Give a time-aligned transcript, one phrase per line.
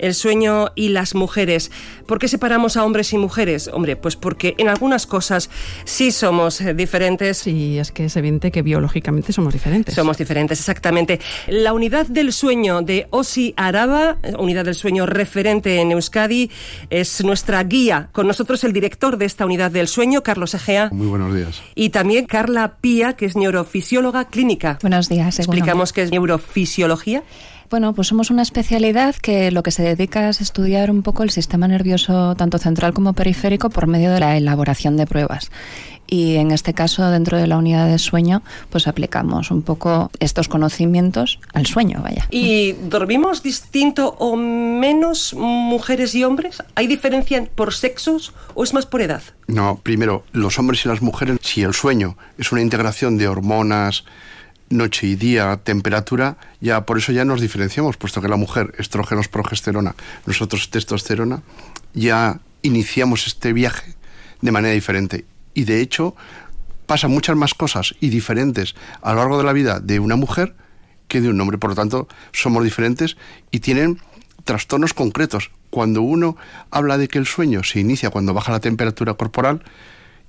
[0.00, 1.70] El sueño y las mujeres.
[2.06, 3.70] ¿Por qué separamos a hombres y mujeres?
[3.72, 5.50] Hombre, pues porque en algunas cosas
[5.84, 7.38] sí somos eh, diferentes.
[7.38, 9.94] Sí, es que es evidente que biológicamente somos diferentes.
[9.94, 11.20] Somos diferentes, exactamente.
[11.46, 16.50] La unidad del sueño de Osi Araba, unidad del sueño referente en Euskadi,
[16.88, 18.08] es nuestra guía.
[18.12, 20.90] Con nosotros el director de esta unidad del sueño, Carlos Egea.
[20.92, 21.62] Muy buenos días.
[21.74, 24.78] Y también Carla Pía, que es neurofisióloga clínica.
[24.82, 25.38] Buenos días.
[25.38, 27.22] Explicamos qué es neurofisiología.
[27.70, 31.30] Bueno, pues somos una especialidad que lo que se dedica es estudiar un poco el
[31.30, 35.52] sistema nervioso tanto central como periférico por medio de la elaboración de pruebas.
[36.08, 40.48] Y en este caso, dentro de la unidad de sueño, pues aplicamos un poco estos
[40.48, 42.26] conocimientos al sueño, vaya.
[42.32, 46.64] ¿Y dormimos distinto o menos mujeres y hombres?
[46.74, 49.22] ¿Hay diferencia por sexos o es más por edad?
[49.46, 54.04] No, primero, los hombres y las mujeres, si el sueño es una integración de hormonas,
[54.70, 59.28] noche y día, temperatura, ya por eso ya nos diferenciamos, puesto que la mujer estrógenos,
[59.28, 59.94] progesterona,
[60.26, 61.42] nosotros testosterona,
[61.92, 63.94] ya iniciamos este viaje
[64.40, 65.24] de manera diferente.
[65.54, 66.14] Y de hecho,
[66.86, 70.54] pasan muchas más cosas y diferentes a lo largo de la vida de una mujer
[71.08, 71.58] que de un hombre.
[71.58, 73.16] Por lo tanto, somos diferentes
[73.50, 74.00] y tienen
[74.44, 75.50] trastornos concretos.
[75.70, 76.36] Cuando uno
[76.70, 79.62] habla de que el sueño se inicia cuando baja la temperatura corporal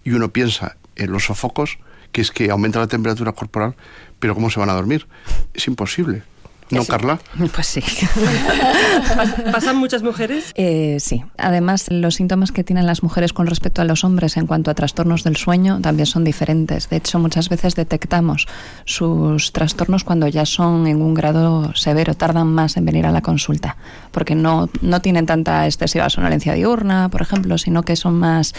[0.04, 1.78] y uno piensa en los sofocos,
[2.12, 3.76] que es que aumenta la temperatura corporal,
[4.20, 5.08] pero ¿cómo se van a dormir?
[5.54, 6.24] Es imposible.
[6.72, 7.20] ¿No, Carla?
[7.54, 7.82] Pues sí.
[9.52, 10.54] ¿Pasan muchas mujeres?
[10.56, 11.24] Eh, sí.
[11.38, 14.74] Además, los síntomas que tienen las mujeres con respecto a los hombres en cuanto a
[14.74, 16.90] trastornos del sueño también son diferentes.
[16.90, 18.48] De hecho, muchas veces detectamos
[18.86, 23.22] sus trastornos cuando ya son en un grado severo, tardan más en venir a la
[23.22, 23.78] consulta,
[24.12, 28.54] porque no, no tienen tanta excesiva sonolencia diurna, por ejemplo, sino que son más,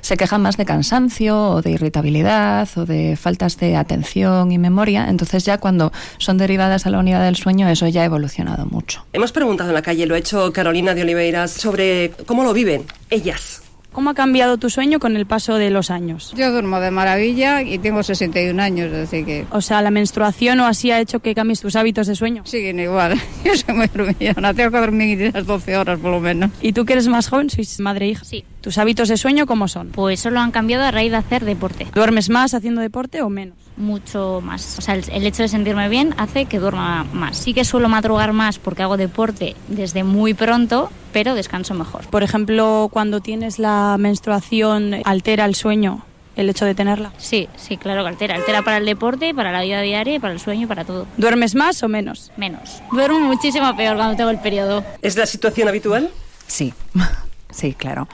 [0.00, 5.08] se quejan más de cansancio o de irritabilidad o de faltas de atención y memoria.
[5.08, 9.04] Entonces ya cuando son derivadas a la unidad del sueño, eso ya ha evolucionado mucho.
[9.12, 12.84] Hemos preguntado en la calle, lo ha hecho Carolina de Oliveiras, sobre cómo lo viven
[13.10, 13.62] ellas.
[13.92, 16.32] ¿Cómo ha cambiado tu sueño con el paso de los años?
[16.34, 19.44] Yo duermo de maravilla y tengo 61 años, así que...
[19.50, 22.42] O sea, ¿la menstruación o así ha hecho que cambies tus hábitos de sueño?
[22.46, 23.20] Siguen igual.
[23.44, 26.50] Yo soy muy dormida, tengo que dormir las 12 horas por lo menos.
[26.62, 28.24] ¿Y tú que eres más joven, sois madre e hija?
[28.24, 28.44] Sí.
[28.62, 29.88] ¿Tus hábitos de sueño cómo son?
[29.88, 31.88] Pues solo han cambiado a raíz de hacer deporte.
[31.94, 33.58] ¿Duermes más haciendo deporte o menos?
[33.76, 34.78] Mucho más.
[34.78, 37.36] O sea, el, el hecho de sentirme bien hace que duerma más.
[37.36, 42.06] Sí que suelo madrugar más porque hago deporte desde muy pronto, pero descanso mejor.
[42.06, 46.04] Por ejemplo, cuando tienes la menstruación, ¿altera el sueño?
[46.36, 47.12] el hecho de tenerla?
[47.18, 48.36] Sí, sí, claro que altera.
[48.36, 51.06] Altera para el deporte, para la vida diaria, para el sueño, para todo.
[51.18, 52.30] ¿Duermes más o menos?
[52.36, 52.80] Menos.
[52.90, 54.82] Duermo muchísimo peor cuando tengo el periodo.
[55.02, 56.10] ¿Es la situación habitual?
[56.46, 56.72] Sí.
[57.52, 58.08] Sí, claro.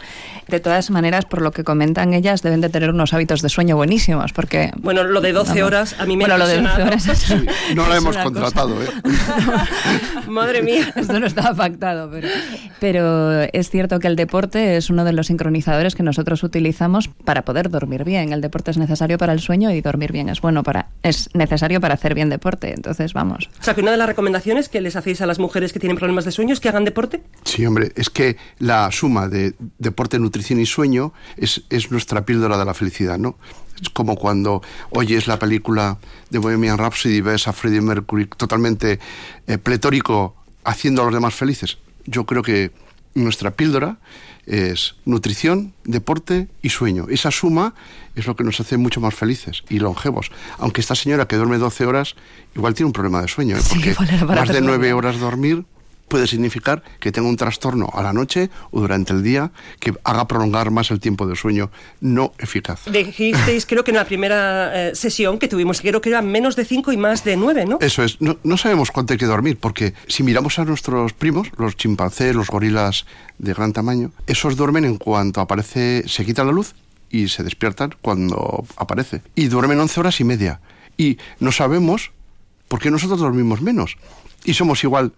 [0.49, 3.77] De todas maneras, por lo que comentan ellas, deben de tener unos hábitos de sueño
[3.77, 4.73] buenísimos, porque...
[4.79, 7.35] Bueno, lo de 12 horas a mí me bueno, ha lo de 12 horas sí,
[7.75, 8.89] No lo hemos contratado, ¿eh?
[10.29, 10.93] Madre mía.
[10.97, 12.29] Esto no estaba pactado, pero...
[12.81, 17.43] Pero es cierto que el deporte es uno de los sincronizadores que nosotros utilizamos para
[17.43, 18.33] poder dormir bien.
[18.33, 20.89] El deporte es necesario para el sueño y dormir bien es bueno para...
[21.03, 23.49] Es necesario para hacer bien deporte, entonces vamos.
[23.61, 25.97] O sea, que una de las recomendaciones que les hacéis a las mujeres que tienen
[25.97, 27.23] problemas de sueño es que hagan deporte.
[27.45, 32.59] Sí, hombre, es que la suma de deporte, nutrición y sueño es, es nuestra píldora
[32.59, 33.37] de la felicidad, ¿no?
[33.81, 35.99] Es como cuando oyes la película
[36.31, 38.99] de Bohemian Rhapsody y ves a Freddie Mercury totalmente
[39.47, 40.35] eh, pletórico
[40.65, 41.79] haciendo a los demás felices.
[42.05, 42.73] Yo creo que
[43.15, 43.99] nuestra píldora
[44.47, 47.07] es nutrición, deporte y sueño.
[47.11, 47.75] Esa suma
[48.15, 50.31] es lo que nos hace mucho más felices y longevos.
[50.59, 52.15] Aunque esta señora que duerme 12 horas
[52.57, 53.63] igual tiene un problema de sueño, ¿eh?
[53.69, 55.65] porque sí, más de 9 horas dormir
[56.09, 60.27] puede significar que tenga un trastorno a la noche o durante el día que haga
[60.27, 61.71] prolongar más el tiempo de sueño
[62.01, 62.87] no eficaz.
[62.91, 66.65] Dijisteis, creo que en la primera eh, sesión que tuvimos, creo que eran menos de
[66.65, 67.79] 5 y más de 9, ¿no?
[67.81, 71.49] Eso es, no, no, sabemos cuánto hay que dormir, porque si miramos a nuestros primos,
[71.57, 73.07] los chimpancés, los gorilas
[73.39, 76.75] de gran tamaño, esos duermen en cuanto aparece, se quita la luz
[77.11, 79.23] y se despiertan cuando aparece.
[79.35, 80.61] Y duermen 11 horas y media.
[80.97, 82.11] Y no sabemos
[82.69, 83.97] por qué nosotros dormimos menos.
[84.45, 85.13] Y somos igual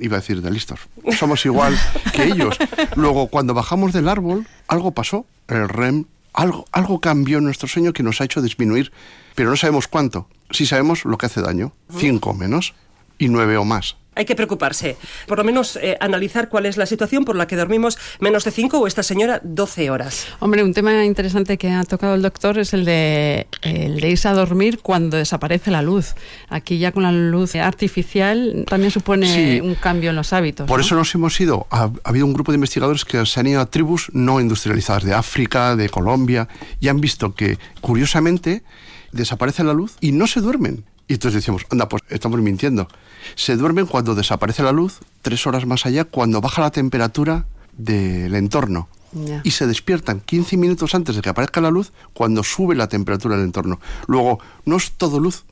[0.00, 0.80] iba a decir de listos,
[1.18, 1.76] somos igual
[2.12, 2.56] que ellos.
[2.96, 7.92] Luego, cuando bajamos del árbol, algo pasó, el REM, algo, algo cambió en nuestro sueño
[7.92, 8.92] que nos ha hecho disminuir,
[9.34, 10.28] pero no sabemos cuánto.
[10.50, 12.74] Sí sabemos lo que hace daño, cinco o menos
[13.18, 13.96] y nueve o más.
[14.16, 14.96] Hay que preocuparse.
[15.28, 18.50] Por lo menos eh, analizar cuál es la situación por la que dormimos menos de
[18.50, 20.26] 5 o esta señora 12 horas.
[20.40, 24.26] Hombre, un tema interesante que ha tocado el doctor es el de, el de irse
[24.28, 26.14] a dormir cuando desaparece la luz.
[26.48, 29.60] Aquí ya con la luz artificial también supone Sí.
[29.60, 30.66] un cambio en los hábitos.
[30.66, 30.84] Por ¿no?
[30.84, 31.66] eso nos hemos ido.
[31.70, 35.04] Ha, ha habido un grupo de investigadores que se han ido a tribus no industrializadas
[35.04, 36.48] de África, de Colombia,
[36.80, 38.62] y han visto que, curiosamente,
[39.12, 40.84] desaparece la luz y no se duermen.
[41.08, 42.88] Y entonces decíamos, anda, pues estamos mintiendo.
[43.34, 47.46] Se duermen cuando desaparece la luz, tres horas más allá, cuando baja la temperatura
[47.76, 48.88] del entorno.
[49.44, 53.36] Y se despiertan 15 minutos antes de que aparezca la luz, cuando sube la temperatura
[53.36, 53.80] del entorno.
[54.06, 55.44] Luego, no es todo luz,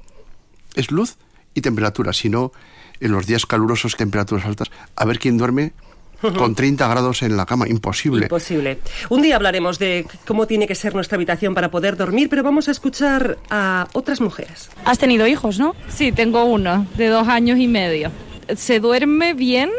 [0.75, 1.17] es luz
[1.55, 2.53] y temperatura, sino
[3.01, 5.73] en los días calurosos, temperaturas altas, a ver quién duerme
[6.39, 8.25] con 30 grados en la cama, imposible.
[8.27, 8.79] Imposible.
[9.09, 12.69] Un día hablaremos de cómo tiene que ser nuestra habitación para poder dormir, pero vamos
[12.69, 14.71] a escuchar a otras mujeres.
[14.85, 15.75] Has tenido hijos, ¿no?
[15.89, 18.11] Sí, tengo uno de dos años y medio.
[18.57, 19.71] Se duerme bien,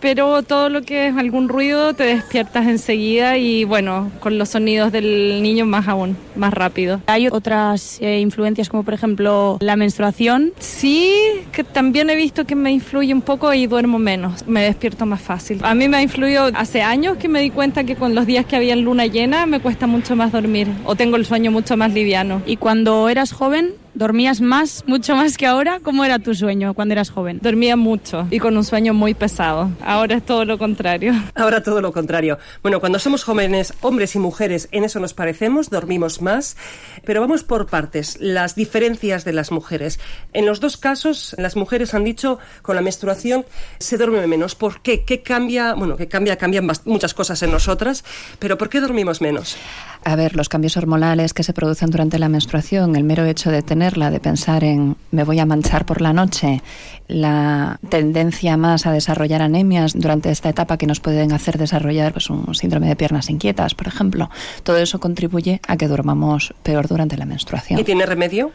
[0.00, 4.92] pero todo lo que es algún ruido te despiertas enseguida y bueno, con los sonidos
[4.92, 7.00] del niño más aún, más rápido.
[7.06, 10.52] Hay otras eh, influencias como por ejemplo la menstruación.
[10.58, 11.12] Sí,
[11.52, 15.20] que también he visto que me influye un poco y duermo menos, me despierto más
[15.20, 15.60] fácil.
[15.62, 18.46] A mí me ha influido hace años que me di cuenta que con los días
[18.46, 21.92] que había luna llena me cuesta mucho más dormir o tengo el sueño mucho más
[21.92, 22.42] liviano.
[22.46, 25.80] Y cuando eras joven, ¿dormías más, mucho más que ahora?
[25.82, 27.38] ¿Cómo era tu sueño cuando eras joven?
[27.42, 29.70] Dormía mucho y con un sueño muy pesado.
[29.84, 31.12] Ahora es todo lo contrario.
[31.34, 32.38] Ahora todo lo contrario.
[32.62, 36.56] Bueno, cuando somos jóvenes, hombres y mujeres, en eso nos parecemos, dormimos más,
[37.04, 38.18] pero vamos por partes.
[38.20, 40.00] Las diferencias de las mujeres.
[40.32, 43.44] En los dos casos, las mujeres han dicho con la menstruación
[43.78, 44.54] se duerme menos.
[44.54, 45.04] ¿Por qué?
[45.04, 45.74] ¿Qué cambia?
[45.74, 48.04] Bueno, que cambia, cambian muchas cosas en nosotras,
[48.38, 49.56] pero ¿por qué dormimos menos?
[50.02, 53.60] A ver, los cambios hormonales que se producen durante la menstruación, el mero hecho de
[53.60, 56.62] tenerla, de pensar en me voy a manchar por la noche,
[57.06, 62.30] la tendencia más a desarrollar anemias durante esta etapa que nos pueden hacer desarrollar pues,
[62.30, 64.30] un síndrome de piernas inquietas, por ejemplo,
[64.62, 67.78] todo eso contribuye a que durmamos peor durante la menstruación.
[67.78, 68.52] ¿Y tiene remedio?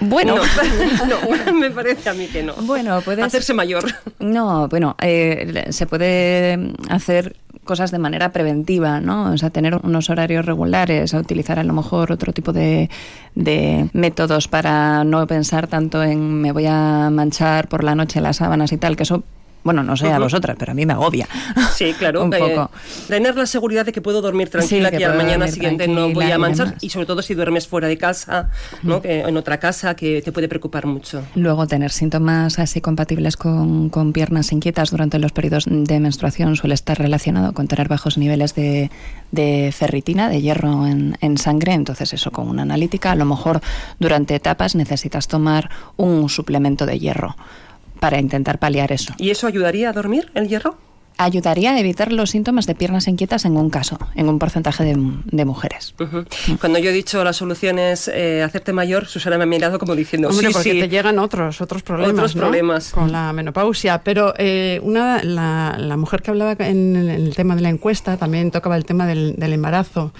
[0.00, 2.54] Bueno, No, no, me parece a mí que no.
[2.62, 3.84] Bueno, puedes- Hacerse mayor.
[4.18, 7.34] No, bueno, eh, se puede hacer
[7.66, 9.32] cosas de manera preventiva, ¿no?
[9.32, 12.88] O sea, tener unos horarios regulares, a utilizar a lo mejor otro tipo de,
[13.34, 18.36] de métodos para no pensar tanto en me voy a manchar por la noche las
[18.36, 19.22] sábanas y tal, que eso,
[19.66, 21.28] bueno, no sé a vosotras, pero a mí me agobia.
[21.74, 22.22] Sí, claro.
[22.24, 22.70] Un eh, poco.
[23.08, 25.48] tener la seguridad de que puedo dormir tranquila, Sí, que que, a la puedo mañana
[25.48, 26.76] siguiente no voy a manchar.
[26.80, 28.50] Y sobre todo si duermes fuera de casa,
[28.82, 29.02] ¿no?
[29.02, 31.22] que en otra casa, que te puede preocupar mucho.
[31.34, 36.74] Luego, tener síntomas así compatibles con, con piernas inquietas durante los periodos de menstruación suele
[36.74, 38.90] estar relacionado con tener bajos niveles de,
[39.32, 41.72] de ferritina, de hierro en, en sangre.
[41.72, 43.60] Entonces, eso con una analítica, a lo mejor
[43.98, 47.36] durante etapas necesitas tomar un suplemento de hierro
[48.00, 49.14] para intentar paliar eso.
[49.18, 50.76] ¿Y eso ayudaría a dormir, el hierro?
[51.18, 54.98] Ayudaría a evitar los síntomas de piernas inquietas en un caso, en un porcentaje de,
[55.24, 55.94] de mujeres.
[55.98, 56.26] Ujú.
[56.60, 59.94] Cuando yo he dicho la solución es eh, hacerte mayor, Susana me ha mirado como
[59.96, 60.78] diciendo, Hombre, sí, porque sí.
[60.80, 62.12] te llegan otros, otros problemas.
[62.12, 62.42] Otros ¿no?
[62.42, 62.90] problemas.
[62.90, 64.02] Con la menopausia.
[64.04, 67.70] Pero eh, una, la, la mujer que hablaba en el, en el tema de la
[67.70, 70.12] encuesta también tocaba el tema del, del embarazo.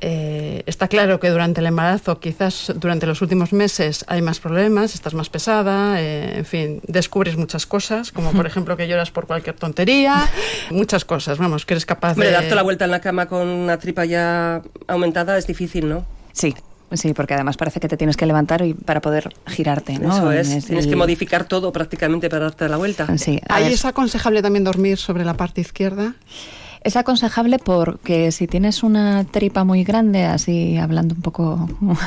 [0.00, 4.94] Eh, está claro que durante el embarazo, quizás durante los últimos meses, hay más problemas,
[4.94, 9.26] estás más pesada, eh, en fin, descubres muchas cosas, como por ejemplo que lloras por
[9.26, 10.28] cualquier tontería,
[10.70, 12.34] muchas cosas, vamos, que eres capaz Hombre, de...
[12.34, 16.04] darte la vuelta en la cama con una tripa ya aumentada es difícil, ¿no?
[16.32, 16.54] Sí.
[16.90, 20.08] Sí, porque además parece que te tienes que levantar y para poder girarte, ¿no?
[20.10, 20.64] Eso es.
[20.64, 23.06] Tienes el- que modificar todo prácticamente para darte la vuelta.
[23.18, 23.72] Sí, ¿Ahí ver.
[23.72, 26.14] es aconsejable también dormir sobre la parte izquierda?
[26.82, 31.68] Es aconsejable porque si tienes una tripa muy grande, así hablando un poco...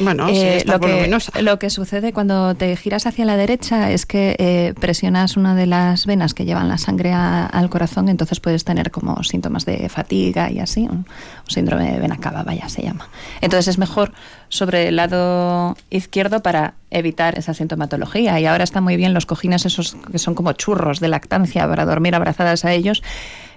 [0.00, 3.90] Bueno, sí, eh, está lo, que, lo que sucede cuando te giras hacia la derecha
[3.90, 8.08] es que eh, presionas una de las venas que llevan la sangre a- al corazón,
[8.08, 11.06] entonces puedes tener como síntomas de fatiga y así, un, un
[11.46, 13.08] síndrome de vena cava, vaya, se llama.
[13.42, 14.12] Entonces es mejor
[14.48, 18.40] sobre el lado izquierdo para evitar esa sintomatología.
[18.40, 21.84] Y ahora están muy bien los cojines esos que son como churros de lactancia para
[21.84, 23.02] dormir abrazadas a ellos,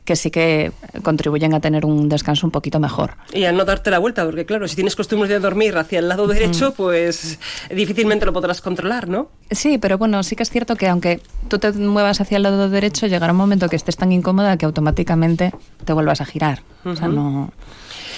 [0.05, 0.71] que sí que
[1.03, 3.15] contribuyen a tener un descanso un poquito mejor.
[3.33, 6.07] Y a no darte la vuelta, porque claro, si tienes costumbre de dormir hacia el
[6.07, 9.29] lado derecho, pues difícilmente lo podrás controlar, ¿no?
[9.51, 12.69] Sí, pero bueno, sí que es cierto que aunque tú te muevas hacia el lado
[12.69, 16.61] derecho, llegará un momento que estés tan incómoda que automáticamente te vuelvas a girar.
[16.85, 17.51] O sea, no...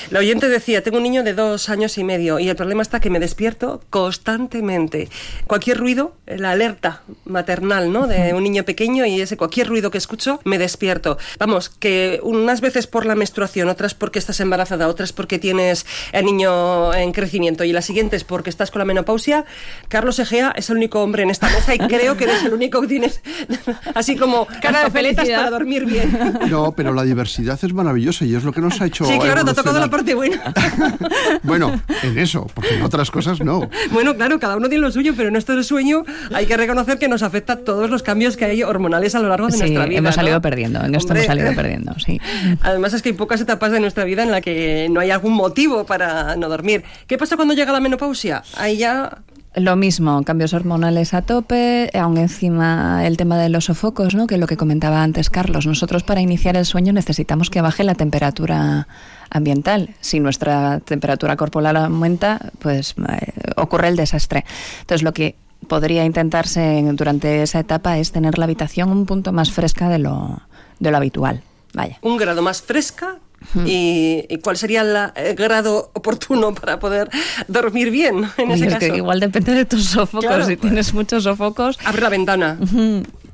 [0.09, 3.01] La oyente decía, tengo un niño de dos años y medio y el problema está
[3.01, 5.09] que me despierto constantemente.
[5.47, 8.07] Cualquier ruido, la alerta maternal, ¿no?
[8.07, 11.17] De un niño pequeño y ese cualquier ruido que escucho, me despierto.
[11.39, 16.23] Vamos, que unas veces por la menstruación, otras porque estás embarazada, otras porque tienes el
[16.23, 19.43] niño en crecimiento y las siguientes porque estás con la menopausia,
[19.89, 22.79] Carlos Egea es el único hombre en esta mesa y creo que eres el único
[22.79, 23.21] que tienes
[23.93, 25.39] así como Cara de felicidad.
[25.39, 26.39] para dormir bien.
[26.49, 29.03] No, pero la diversidad es maravillosa y es lo que nos ha hecho.
[29.03, 29.96] Sí, claro, te ha tocado la.
[29.97, 30.41] Parte buena.
[31.43, 33.69] Bueno, en eso, porque en otras cosas no.
[33.91, 36.97] Bueno, claro, cada uno tiene lo suyo, pero en esto del sueño hay que reconocer
[36.97, 39.85] que nos afecta todos los cambios que hay hormonales a lo largo de Sí, nuestra
[39.85, 39.99] vida.
[39.99, 40.15] hemos ¿no?
[40.15, 41.25] salido perdiendo, en esto Hombre.
[41.25, 42.19] hemos salido perdiendo, sí.
[42.61, 45.33] Además es que hay pocas etapas de nuestra vida en la que no hay algún
[45.33, 46.83] motivo para no dormir.
[47.07, 48.43] ¿Qué pasa cuando llega la menopausia?
[48.57, 49.17] Ahí ya
[49.55, 54.27] Lo mismo, cambios hormonales a tope, aún encima el tema de los sofocos, ¿no?
[54.27, 55.65] que es lo que comentaba antes Carlos.
[55.65, 58.87] Nosotros para iniciar el sueño necesitamos que baje la temperatura
[59.29, 59.95] ambiental.
[60.01, 64.45] Si nuestra temperatura corporal aumenta, pues eh, ocurre el desastre.
[64.81, 65.35] Entonces lo que
[65.67, 69.99] podría intentarse en- durante esa etapa es tener la habitación un punto más fresca de
[69.99, 70.41] lo,
[70.79, 71.41] de lo habitual.
[71.73, 71.97] Vaya.
[72.01, 73.17] un grado más fresca.
[73.65, 77.07] Y, y cuál sería la- el grado oportuno para poder
[77.47, 78.91] dormir bien en ese es caso?
[78.91, 80.25] que igual depende de tus sofocos.
[80.25, 80.45] Claro.
[80.45, 82.57] Si tienes muchos sofocos, Abre la ventana.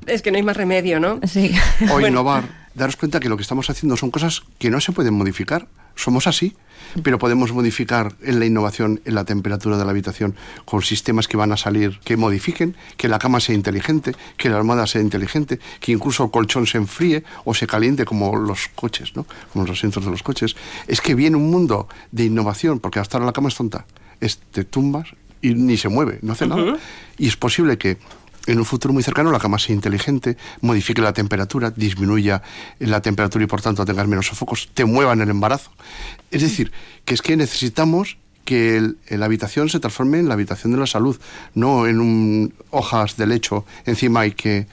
[0.06, 1.20] Es que no hay más remedio, ¿no?
[1.24, 1.52] sí.
[1.88, 2.08] O Bueno.
[2.08, 2.44] innovar.
[2.74, 5.68] Daros cuenta que lo que estamos haciendo son cosas que no se pueden modificar.
[5.94, 6.54] Somos así,
[7.02, 11.36] pero podemos modificar en la innovación, en la temperatura de la habitación, con sistemas que
[11.36, 15.58] van a salir, que modifiquen, que la cama sea inteligente, que la almohada sea inteligente,
[15.80, 19.26] que incluso el colchón se enfríe o se caliente como los coches, ¿no?
[19.52, 20.56] Como los asientos de los coches.
[20.86, 23.86] Es que viene un mundo de innovación, porque hasta ahora la cama es tonta.
[24.20, 25.08] Es, te tumbas
[25.42, 26.78] y ni se mueve, no hace nada.
[27.18, 27.98] Y es posible que
[28.46, 32.42] en un futuro muy cercano la cama sea inteligente, modifique la temperatura, disminuya
[32.78, 35.70] la temperatura y por tanto tengas menos sofocos, te mueva en el embarazo.
[36.30, 36.72] Es decir,
[37.04, 40.86] que es que necesitamos que el- la habitación se transforme en la habitación de la
[40.86, 41.18] salud,
[41.54, 44.66] no en un, hojas de lecho encima y que...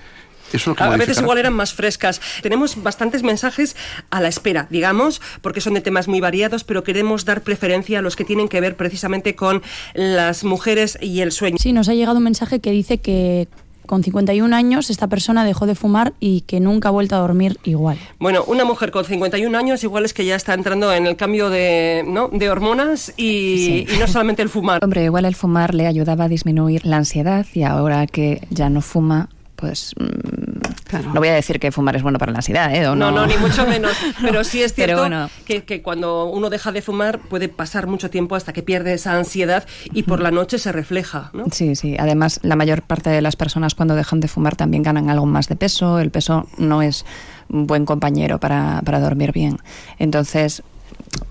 [0.52, 2.20] Eso es lo que A veces igual eran más frescas.
[2.42, 3.78] Tenemos bastantes mensajes
[4.10, 8.02] a la espera, digamos, porque son de temas muy variados, pero queremos dar preferencia a
[8.02, 9.62] los que tienen que ver precisamente con
[9.94, 11.56] las mujeres y el sueño.
[11.58, 13.48] Sí, nos ha llegado un mensaje que dice que
[13.86, 17.58] con 51 años esta persona dejó de fumar y que nunca ha vuelto a dormir
[17.64, 17.98] igual.
[18.20, 21.50] Bueno, una mujer con 51 años igual es que ya está entrando en el cambio
[21.50, 22.30] de, ¿no?
[22.32, 23.88] de hormonas y, Sí.
[23.96, 24.80] y no solamente el fumar.
[24.84, 28.82] Hombre, igual el fumar le ayudaba a disminuir la ansiedad y ahora que ya no
[28.82, 29.30] fuma,
[29.62, 30.60] pues mm,
[30.92, 31.14] Claro.
[31.14, 32.86] no voy a decir que fumar es bueno para la ansiedad, ¿eh?
[32.86, 33.94] ¿O No, no, ni mucho menos.
[34.22, 35.30] Pero sí es cierto bueno.
[35.46, 39.16] que, que cuando uno deja de fumar puede pasar mucho tiempo hasta que pierde esa
[39.16, 41.46] ansiedad y por la noche se refleja, ¿no?
[41.52, 41.96] Sí, sí.
[41.98, 45.48] Además, la mayor parte de las personas cuando dejan de fumar también ganan algo más
[45.48, 46.00] de peso.
[46.00, 47.06] El peso no es
[47.48, 49.60] un buen compañero para, para dormir bien.
[49.98, 50.62] Entonces,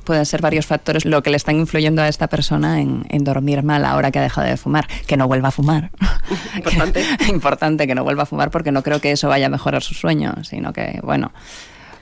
[0.04, 3.62] pueden ser varios factores lo que le están influyendo a esta persona en, en dormir
[3.62, 4.87] mal ahora que ha dejado de fumar.
[5.06, 5.90] Que no vuelva a fumar.
[6.56, 7.04] Importante.
[7.28, 9.94] Importante que no vuelva a fumar porque no creo que eso vaya a mejorar su
[9.94, 11.32] sueño, sino que, bueno,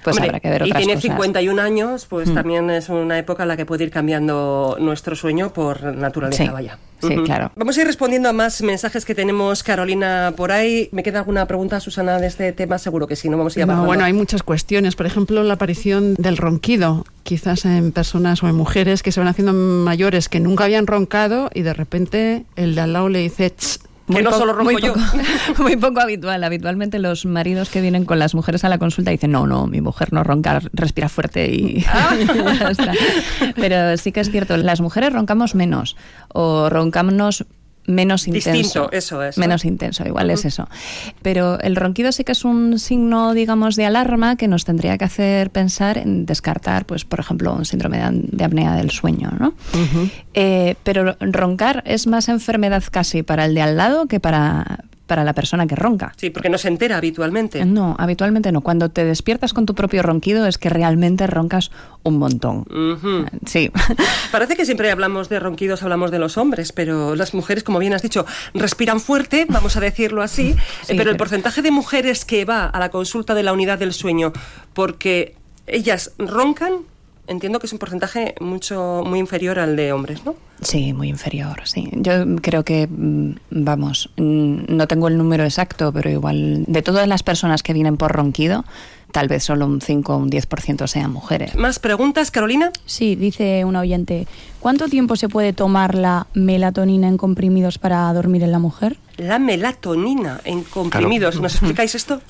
[0.04, 1.02] pues Hombre, habrá que ver y otras tiene cosas.
[1.10, 2.34] 51 años, pues Mm.
[2.34, 6.48] también es una época en la que puede ir cambiando nuestro sueño por naturaleza, Sí,
[6.50, 6.78] vaya.
[7.02, 7.50] sí, claro.
[7.56, 10.88] Vamos a ir respondiendo a más mensajes que tenemos, Carolina, por ahí.
[10.92, 12.78] ¿Me queda alguna pregunta, Susana, de este tema?
[12.78, 14.96] Seguro que sí, no vamos a ir No, bueno, hay muchas cuestiones.
[14.96, 19.28] Por ejemplo, la aparición del ronquido, quizás en personas o en mujeres que se van
[19.28, 23.52] haciendo mayores que nunca habían roncado y de repente el de al lado le dice,
[24.12, 24.94] Que no solo ronco muy yo.
[24.94, 25.06] poco,
[25.62, 26.42] muy poco habitual.
[26.44, 29.80] Habitualmente los maridos que vienen con las mujeres a la consulta dicen, no, no, mi
[29.80, 32.16] mujer no ronca, respira fuerte y Ah.
[32.60, 32.92] ya está.
[33.56, 35.96] Pero sí que es cierto, las mujeres roncamos menos
[36.28, 37.44] o roncamos
[37.88, 38.50] menos intenso.
[38.52, 39.40] Distinto, eso es, ¿no?
[39.40, 40.68] Menos intenso, igual es eso.
[41.22, 45.04] Pero el ronquido sí que es un signo, digamos, de alarma que nos tendría que
[45.04, 49.54] hacer pensar en descartar, pues, por ejemplo, un síndrome de apnea del sueño, ¿no?
[50.34, 55.24] Eh, pero roncar es más enfermedad casi para el de al lado que para, para
[55.24, 56.12] la persona que ronca.
[56.16, 57.64] Sí, porque no se entera habitualmente.
[57.64, 58.60] No, habitualmente no.
[58.60, 61.72] Cuando te despiertas con tu propio ronquido es que realmente roncas
[62.04, 62.64] un montón.
[63.44, 63.72] Sí.
[64.30, 67.94] Parece que siempre hablamos de ronquidos, hablamos de los hombres, pero las mujeres, como bien
[67.94, 68.24] has dicho,
[68.54, 72.66] respiran fuerte, vamos a decirlo así, Sí, eh, pero el porcentaje de mujeres que va
[72.66, 74.32] a la consulta de la unidad del sueño
[74.74, 75.34] porque
[75.66, 76.80] ellas roncan,
[77.28, 80.34] entiendo que es un porcentaje mucho muy inferior al de hombres, ¿no?
[80.60, 81.88] Sí, muy inferior, sí.
[81.92, 87.06] Yo creo que, mm, vamos, mm, no tengo el número exacto, pero igual de todas
[87.06, 88.64] las personas que vienen por ronquido,
[89.12, 91.54] tal vez solo un 5 o un 10% sean mujeres.
[91.54, 92.72] ¿Más preguntas, Carolina?
[92.86, 94.26] Sí, dice un oyente,
[94.60, 98.96] ¿cuánto tiempo se puede tomar la melatonina en comprimidos para dormir en la mujer?
[99.16, 101.40] La melatonina en comprimidos.
[101.40, 102.20] ¿Nos explicáis esto?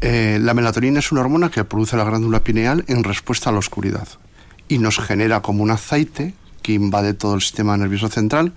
[0.00, 3.58] Eh, la melatonina es una hormona que produce la glándula pineal en respuesta a la
[3.58, 4.08] oscuridad.
[4.70, 8.52] Y nos genera como un aceite que invade todo el sistema nervioso central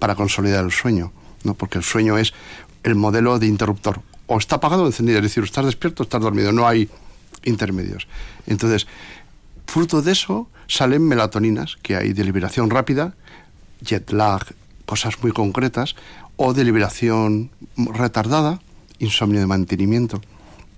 [0.00, 1.12] para consolidar el sueño,
[1.44, 1.54] ¿no?
[1.54, 2.34] Porque el sueño es
[2.82, 4.02] el modelo de interruptor.
[4.26, 6.90] O está apagado o encendido, es decir, estás despierto o estás dormido, no hay
[7.44, 8.08] intermedios.
[8.48, 8.88] Entonces,
[9.64, 13.14] fruto de eso salen melatoninas, que hay de liberación rápida,
[13.80, 14.42] jet lag,
[14.86, 15.94] cosas muy concretas,
[16.34, 18.60] o de liberación retardada,
[18.98, 20.20] insomnio de mantenimiento.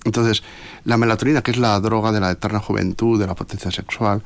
[0.06, 0.42] Entonces,
[0.84, 4.22] la melatonina, que es la droga de la eterna juventud, de la potencia sexual,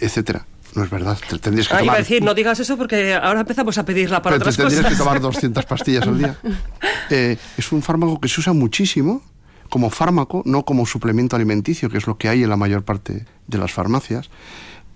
[0.00, 1.18] etcétera, no es verdad.
[1.28, 1.96] Te tendrías que Ah, iba tomar.
[1.96, 4.80] a decir, no digas eso porque ahora empezamos a pedirla para Pero te otras tendrías
[4.82, 4.92] cosas.
[4.98, 6.36] que tomar 200 pastillas al día.
[7.10, 9.20] Eh, es un fármaco que se usa muchísimo
[9.68, 13.26] como fármaco, no como suplemento alimenticio, que es lo que hay en la mayor parte
[13.46, 14.30] de las farmacias,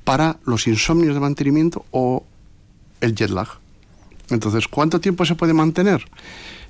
[0.04, 2.25] para los insomnios de mantenimiento o
[3.02, 3.49] el jet lag.
[4.30, 6.04] Entonces, ¿cuánto tiempo se puede mantener?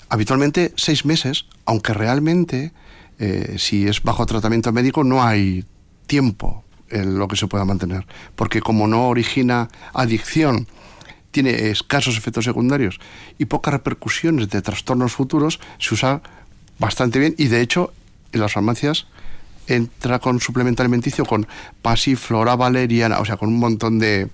[0.08, 2.72] Habitualmente seis meses, aunque realmente,
[3.18, 5.64] eh, si es bajo tratamiento médico, no hay
[6.06, 8.06] tiempo en lo que se pueda mantener.
[8.36, 10.66] Porque como no origina adicción,
[11.30, 12.98] tiene escasos efectos secundarios
[13.38, 16.22] y pocas repercusiones de trastornos futuros, se usa
[16.78, 17.92] bastante bien y de hecho
[18.32, 19.06] en las farmacias
[19.66, 21.46] entra con suplemento alimenticio con
[21.82, 24.28] pasiflora valeriana, o sea, con un montón de,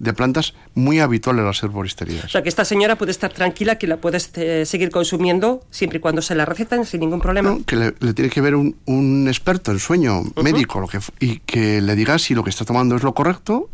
[0.00, 2.32] de plantas muy habituales en las O herboristerías.
[2.32, 6.00] sea, que esta señora puede estar tranquila que la puedes eh, seguir consumiendo siempre y
[6.00, 7.50] cuando se la recetan sin ningún problema.
[7.50, 10.98] No, que le, le tiene que ver un, un experto en sueño médico lo que,
[11.20, 13.68] y que le diga si lo que está tomando es lo correcto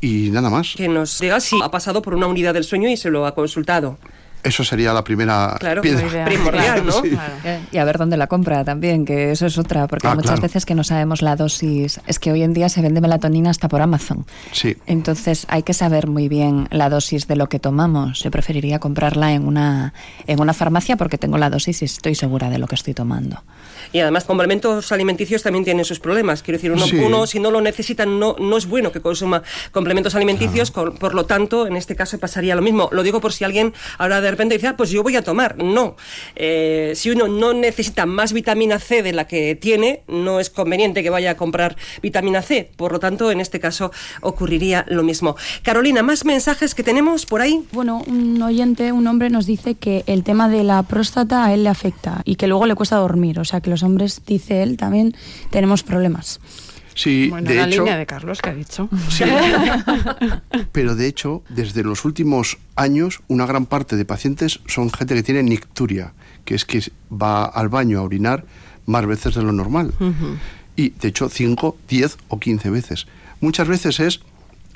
[0.00, 0.74] y nada más.
[0.76, 3.34] Que nos diga si ha pasado por una unidad del sueño y se lo ha
[3.34, 3.98] consultado.
[4.42, 6.24] Eso sería la primera Claro, piedra.
[6.24, 6.92] primordial, ¿no?
[7.02, 7.16] Sí.
[7.44, 10.30] Eh, Y a ver dónde la compra también, que eso es otra, porque Ah, muchas
[10.32, 10.42] claro.
[10.42, 12.00] veces que no sabemos la dosis.
[12.06, 14.26] Es que hoy en día se vende melatonina hasta por Amazon.
[14.52, 14.76] Sí.
[14.86, 18.20] Entonces hay que saber muy bien la dosis de lo que tomamos.
[18.22, 19.92] Yo preferiría comprarla en una,
[20.26, 23.42] en una farmacia porque tengo la dosis y estoy segura de lo que estoy tomando.
[23.92, 26.42] Y además, complementos alimenticios también tienen sus problemas.
[26.42, 26.96] Quiero decir, uno, Sí.
[26.96, 29.42] uno, si no lo necesita, no, no es bueno que consuma
[29.72, 30.70] complementos alimenticios.
[30.70, 32.88] por lo tanto, en este caso pasaría lo mismo.
[32.92, 35.62] Lo digo por si alguien ahora de repente dice, ah, pues yo voy a tomar.
[35.62, 35.96] No.
[36.36, 41.02] Eh, si uno no necesita más vitamina C de la que tiene, no es conveniente
[41.02, 42.70] que vaya a comprar vitamina C.
[42.76, 45.36] Por lo tanto, en este caso ocurriría lo mismo.
[45.62, 47.64] Carolina, más mensajes que tenemos por ahí.
[47.72, 51.64] Bueno, un oyente, un hombre nos dice que el tema de la próstata a él
[51.64, 53.38] le afecta y que luego le cuesta dormir.
[53.38, 55.14] O sea que los hombres, dice él, también
[55.50, 56.40] tenemos problemas.
[56.98, 58.88] Sí, Bueno, de la hecho, línea de Carlos que ha dicho.
[59.08, 59.22] Sí.
[60.72, 65.22] Pero de hecho, desde los últimos años, una gran parte de pacientes son gente que
[65.22, 66.12] tiene nicturia,
[66.44, 68.44] que es que va al baño a orinar
[68.86, 69.92] más veces de lo normal.
[70.74, 73.06] Y de hecho, 5, 10 o 15 veces.
[73.40, 74.20] Muchas veces es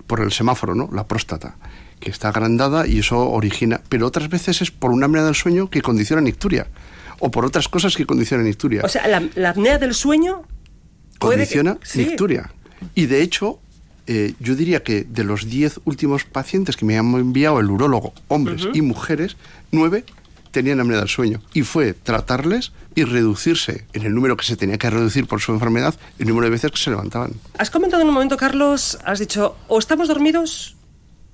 [0.06, 0.88] por el semáforo, ¿no?
[0.92, 1.56] La próstata,
[1.98, 3.80] que está agrandada y eso origina.
[3.88, 6.68] Pero otras veces es por una apnea del sueño que condiciona nicturia.
[7.18, 10.42] O por otras cosas que condicionan nicturia O sea, la, la apnea del sueño
[11.22, 11.98] puede que- condiciona sí.
[12.04, 12.52] nicturia.
[12.94, 13.58] Y de hecho,
[14.06, 18.12] eh, yo diría que de los 10 últimos pacientes que me han enviado el urólogo,
[18.28, 19.36] hombres y mujeres,
[19.70, 20.04] 9
[20.50, 21.40] tenían apnea del sueño.
[21.54, 25.52] Y fue tratarles y reducirse en el número que se tenía que reducir por su
[25.52, 27.32] enfermedad, el número de veces que se levantaban.
[27.56, 30.76] Has comentado en un momento, Carlos, has dicho, o estamos dormidos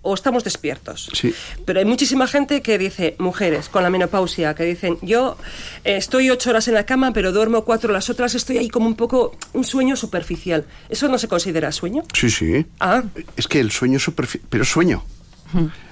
[0.08, 1.10] o estamos despiertos.
[1.12, 1.34] Sí.
[1.64, 5.36] Pero hay muchísima gente que dice, mujeres con la menopausia, que dicen, yo
[5.84, 8.86] eh, estoy ocho horas en la cama, pero duermo cuatro, las otras estoy ahí como
[8.86, 10.64] un poco, un sueño superficial.
[10.88, 12.04] ¿Eso no se considera sueño?
[12.14, 12.64] Sí, sí.
[12.80, 13.02] Ah,
[13.36, 15.04] Es que el sueño superficial, pero es sueño.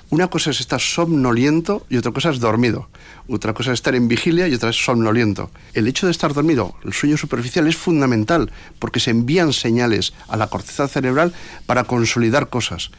[0.08, 2.88] Una cosa es estar somnoliento y otra cosa es dormido.
[3.28, 5.50] Otra cosa es estar en vigilia y otra es somnoliento.
[5.74, 10.36] El hecho de estar dormido, el sueño superficial, es fundamental porque se envían señales a
[10.36, 11.32] la corteza cerebral
[11.66, 12.90] para consolidar cosas.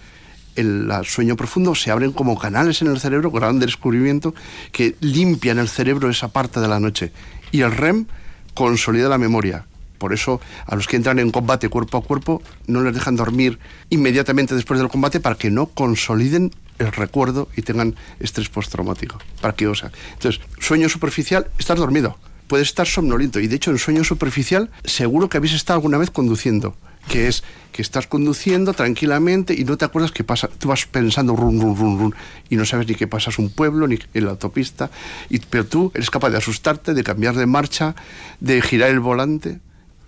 [0.58, 4.34] El sueño profundo se abren como canales en el cerebro, gran descubrimiento,
[4.72, 7.12] que limpian el cerebro esa parte de la noche.
[7.52, 8.08] Y el REM
[8.54, 9.66] consolida la memoria.
[9.98, 13.60] Por eso a los que entran en combate cuerpo a cuerpo no les dejan dormir
[13.90, 19.20] inmediatamente después del combate para que no consoliden el recuerdo y tengan estrés postraumático.
[19.42, 22.18] Sea, entonces, sueño superficial, estás dormido.
[22.48, 26.12] Puedes estar somnoliento y de hecho en sueño superficial seguro que habéis estado alguna vez
[26.12, 26.76] conduciendo,
[27.08, 31.36] que es que estás conduciendo tranquilamente y no te acuerdas que pasa, tú vas pensando
[31.36, 32.16] run run run run
[32.50, 34.90] y no sabes ni que pasas un pueblo ni en la autopista,
[35.30, 37.96] y, pero tú eres capaz de asustarte, de cambiar de marcha,
[38.40, 39.60] de girar el volante.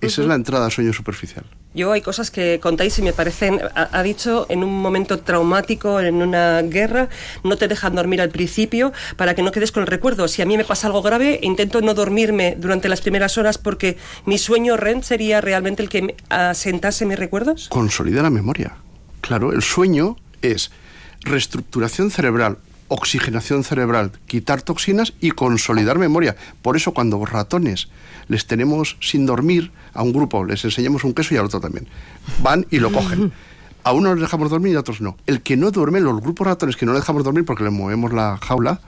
[0.01, 1.45] Esa es la entrada al sueño superficial.
[1.73, 6.21] Yo hay cosas que contáis y me parecen, ha, dicho, en un momento traumático, en
[6.21, 7.10] una guerra,
[7.43, 10.27] no te dejan dormir al principio para que no quedes con el recuerdo.
[10.27, 13.97] Si a mí me pasa algo grave, intento no dormirme durante las primeras horas porque
[14.25, 17.69] mi sueño REM sería realmente el que asentase mis recuerdos.
[17.69, 18.75] consolida la memoria.
[19.21, 20.71] Claro, el sueño es
[21.21, 22.58] reestructuración cerebral,
[22.89, 26.36] oxigenación cerebral, quitar toxinas y consolidar memoria.
[26.62, 27.88] Por eso cuando ratones
[28.28, 31.88] les tenemos sin dormir a un grupo, les enseñamos un queso y al otro también.
[32.43, 33.32] Van y lo cogen.
[33.84, 35.15] A unos les dejamos dormir y a otros no.
[35.25, 38.12] El que no duerme, los grupos ratones que no le dejamos dormir porque le movemos
[38.12, 38.82] la jaula,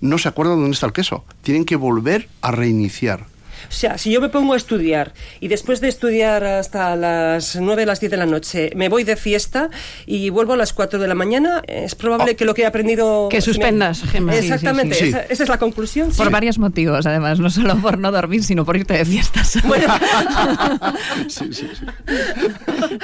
[0.00, 1.24] no se acuerdan dónde está el queso.
[1.42, 3.31] Tienen que volver a reiniciar.
[3.68, 7.86] O sea, si yo me pongo a estudiar y después de estudiar hasta las 9,
[7.86, 9.70] las 10 de la noche, me voy de fiesta
[10.06, 13.28] y vuelvo a las 4 de la mañana, es probable que lo que he aprendido...
[13.30, 14.34] Que suspendas, Gemma.
[14.34, 15.16] Exactamente, Sí, sí, sí.
[15.18, 16.10] Esa, esa es la conclusión.
[16.10, 16.32] Por sí.
[16.32, 19.58] varios motivos, además, no solo por no dormir, sino por irte de fiestas.
[19.64, 19.86] Bueno,
[21.28, 21.86] Sí, sí, sí.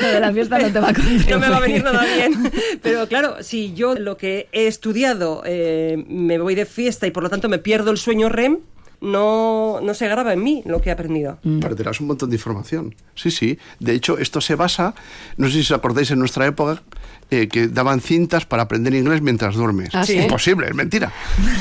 [0.00, 1.30] Lo de la fiesta no te va a contribuir.
[1.30, 2.50] no me va a venir nada bien.
[2.82, 7.22] Pero claro, si yo lo que he estudiado eh, me voy de fiesta y por
[7.22, 8.58] lo tanto me pierdo el sueño REM,
[9.00, 11.38] no, no se graba en mí lo que he aprendido.
[11.61, 12.94] Perderás un montón de información.
[13.14, 13.58] Sí, sí.
[13.78, 14.94] De hecho, esto se basa,
[15.37, 16.82] no sé si os acordáis en nuestra época,
[17.30, 19.90] eh, que daban cintas para aprender inglés mientras duermes.
[19.94, 20.14] Ah, ¿sí?
[20.18, 21.12] Imposible, es mentira.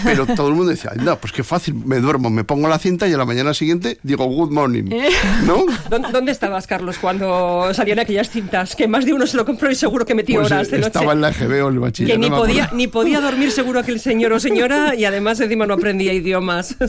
[0.03, 3.07] Pero todo el mundo decía, no, pues qué fácil, me duermo, me pongo la cinta
[3.07, 4.85] y a la mañana siguiente digo good morning.
[5.45, 5.65] ¿No?
[5.89, 8.75] ¿Dó- ¿Dónde estabas, Carlos, cuando salían aquellas cintas?
[8.75, 10.79] Que más de uno se lo compró y seguro que metió Pues, horas de eh,
[10.79, 10.87] noche.
[10.87, 12.13] estaba en la o en el bachiller.
[12.13, 15.65] que ni no podía, ni podía dormir seguro aquel señor o señora y además encima
[15.65, 16.75] no aprendía idiomas.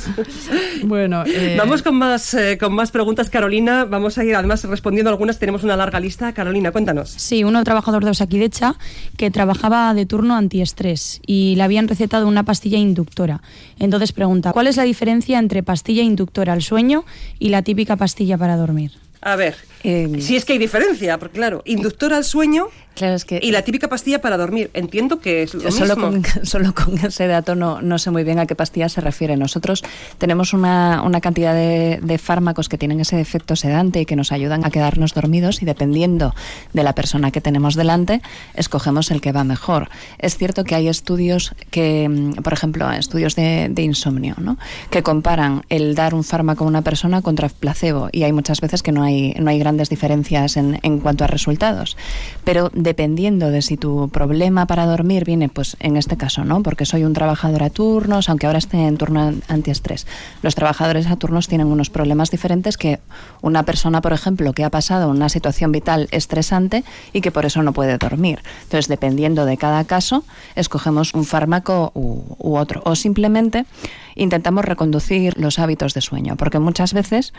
[0.84, 3.84] Bueno, eh, Vamos con más, eh, con más preguntas, Carolina.
[3.84, 5.38] Vamos a ir además respondiendo algunas.
[5.38, 6.32] Tenemos una larga lista.
[6.32, 7.10] Carolina, cuéntanos.
[7.10, 8.67] Sí, uno trabajador de Osakidecha
[9.16, 13.42] que trabajaba de turno antiestrés y le habían recetado una pastilla inductora.
[13.78, 17.04] Entonces pregunta, ¿cuál es la diferencia entre pastilla inductora al sueño
[17.38, 18.92] y la típica pastilla para dormir?
[19.20, 23.24] A ver, Eh, si es que hay diferencia, porque claro, inductor al sueño Claro, es
[23.24, 24.70] que y la típica pastilla para dormir.
[24.74, 26.10] Entiendo que es lo solo mismo.
[26.10, 29.36] con, solo con ese dato no, no sé muy bien a qué pastilla se refiere.
[29.36, 29.84] Nosotros
[30.18, 34.32] tenemos una, una cantidad de, de fármacos que tienen ese efecto sedante y que nos
[34.32, 36.34] ayudan a quedarnos dormidos y dependiendo
[36.72, 38.20] de la persona que tenemos delante,
[38.54, 39.88] escogemos el que va mejor.
[40.18, 44.58] Es cierto que hay estudios que, mm, por ejemplo, estudios de, de insomnio, ¿no?
[44.90, 48.82] que comparan el dar un fármaco a una persona contra placebo y hay muchas veces
[48.82, 51.96] que no hay, no hay grandes diferencias en, en cuanto a resultados.
[52.42, 56.62] Pero dependiendo de si tu problema para dormir viene, pues en este caso, ¿no?
[56.62, 60.06] Porque soy un trabajador a turnos, aunque ahora esté en turno an- antiestrés.
[60.42, 62.98] Los trabajadores a turnos tienen unos problemas diferentes que
[63.42, 67.62] una persona, por ejemplo, que ha pasado una situación vital estresante y que por eso
[67.62, 68.40] no puede dormir.
[68.62, 70.24] Entonces, dependiendo de cada caso,
[70.56, 72.80] escogemos un fármaco u, u otro.
[72.86, 73.66] O simplemente
[74.14, 77.32] intentamos reconducir los hábitos de sueño, porque muchas veces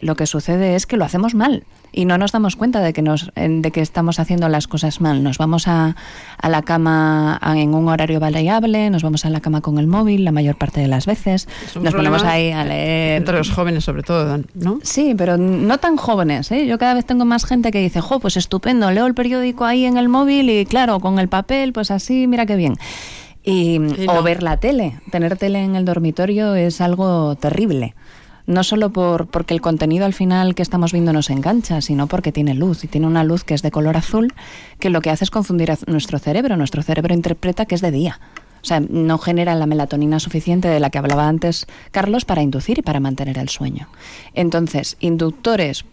[0.00, 1.64] lo que sucede es que lo hacemos mal
[1.96, 5.22] y no nos damos cuenta de que nos de que estamos haciendo las cosas mal.
[5.22, 5.96] Nos vamos a,
[6.38, 10.24] a la cama en un horario variable, nos vamos a la cama con el móvil
[10.24, 11.48] la mayor parte de las veces,
[11.80, 13.16] nos ponemos ahí a leer.
[13.16, 14.78] Entre los jóvenes, sobre todo, ¿no?
[14.82, 16.52] Sí, pero no tan jóvenes.
[16.52, 16.66] ¿eh?
[16.66, 19.86] Yo cada vez tengo más gente que dice, jo, pues estupendo, leo el periódico ahí
[19.86, 22.76] en el móvil y claro, con el papel, pues así, mira qué bien.
[23.42, 24.98] Y, Y O ver la tele.
[25.12, 27.94] Tener tele en el dormitorio es algo terrible.
[28.46, 32.30] No solo por, porque el contenido al final que estamos viendo nos engancha, sino porque
[32.30, 34.32] tiene luz y tiene una luz que es de color azul
[34.78, 36.56] que lo que hace es confundir a nuestro cerebro.
[36.56, 38.20] Nuestro cerebro interpreta que es de día.
[38.62, 42.78] O sea, no genera la melatonina suficiente de la que hablaba antes Carlos para inducir
[42.78, 43.88] y para mantener el sueño.
[44.34, 45.84] Entonces, inductores,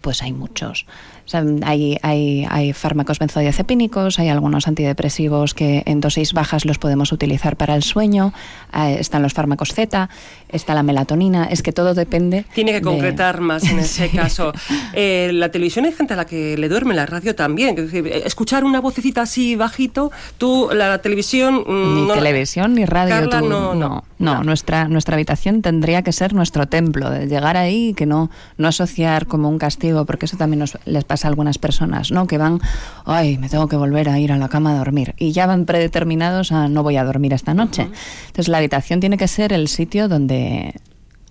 [0.00, 0.86] pues hay muchos.
[1.30, 6.78] O sea, hay, hay, hay fármacos benzodiazepínicos, hay algunos antidepresivos que en dosis bajas los
[6.78, 8.32] podemos utilizar para el sueño,
[8.74, 10.08] eh, están los fármacos Z,
[10.48, 12.46] está la melatonina, es que todo depende.
[12.52, 14.16] Tiene que de- concretar más en ese Sí.
[14.16, 14.52] caso.
[14.92, 17.76] Eh, la televisión hay gente a la que le duerme, la radio también.
[18.24, 21.62] Escuchar una vocecita así bajito, tú, la televisión...
[21.64, 23.14] mm, Ni no- televisión ni radio.
[23.14, 24.42] Carla, tú- no, no, no, no.
[24.42, 28.66] Nuestra, nuestra habitación tendría que ser nuestro templo, de llegar ahí y que no, no
[28.66, 32.26] asociar como un castigo, porque eso también nos, les pasa a algunas personas, ¿no?
[32.26, 32.60] Que van,
[33.04, 35.14] ay, me tengo que volver a ir a la cama a dormir.
[35.18, 37.88] Y ya van predeterminados a no voy a dormir esta noche.
[38.26, 40.74] Entonces la habitación tiene que ser el sitio donde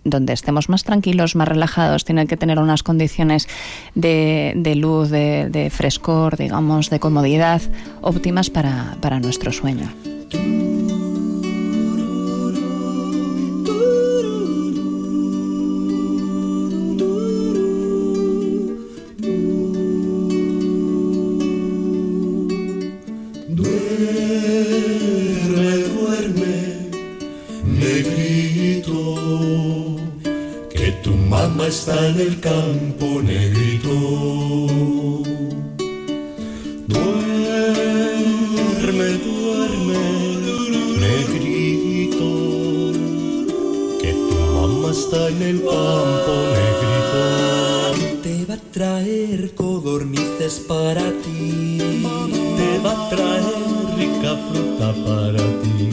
[0.06, 3.48] donde estemos más tranquilos, más relajados, tiene que tener unas condiciones
[3.96, 7.62] de, de luz, de, de frescor, digamos, de comodidad
[8.02, 9.90] óptimas para, para nuestro sueño.
[32.30, 33.90] Está en el campo, negrito.
[36.88, 40.04] Duerme, duerme,
[41.00, 42.30] negrito,
[44.02, 47.24] que tu mamá está en el campo, negrito.
[48.24, 51.78] Te va a traer codornices para ti,
[52.58, 55.90] te va a traer rica fruta para ti,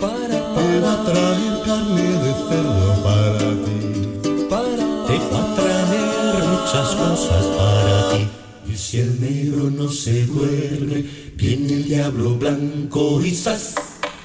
[0.00, 3.78] para te va a traer carne de cerdo para ti,
[4.48, 5.61] para te va a traer
[6.72, 8.28] muchas cosas para ti.
[8.72, 11.04] Y si el negro no se duerme
[11.36, 13.74] Viene el diablo blanco y zas,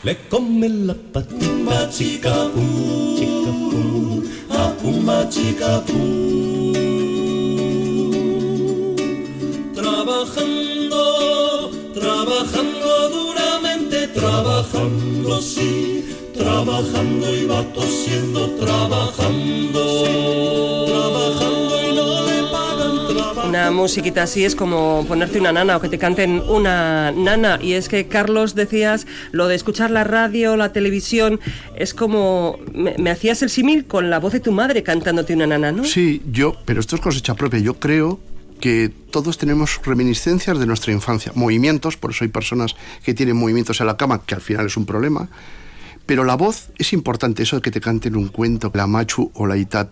[0.04, 3.52] le come la patita chica pum, chica
[4.56, 6.74] a pumba chica pum.
[9.74, 11.02] Trabajando,
[11.96, 16.06] trabajando duramente, trabajando sí,
[16.38, 20.77] trabajando y va tosiendo, trabajando, trabajando
[23.48, 27.60] Una musiquita así es como ponerte una nana o que te canten una nana.
[27.62, 31.40] Y es que, Carlos, decías, lo de escuchar la radio, la televisión,
[31.76, 32.60] es como.
[32.74, 35.86] Me, hacías el símil con la voz de tu madre cantándote una nana, ¿no?
[35.86, 37.60] Sí, yo, pero esto es cosecha propia.
[37.60, 38.20] Yo creo
[38.60, 43.80] que todos tenemos reminiscencias de nuestra infancia, movimientos, por eso hay personas que tienen movimientos
[43.80, 45.30] en la cama, que al final es un problema.
[46.06, 49.48] Pero la voz es importante, eso de que te canten un cuento, la machu o
[49.48, 49.90] la itat.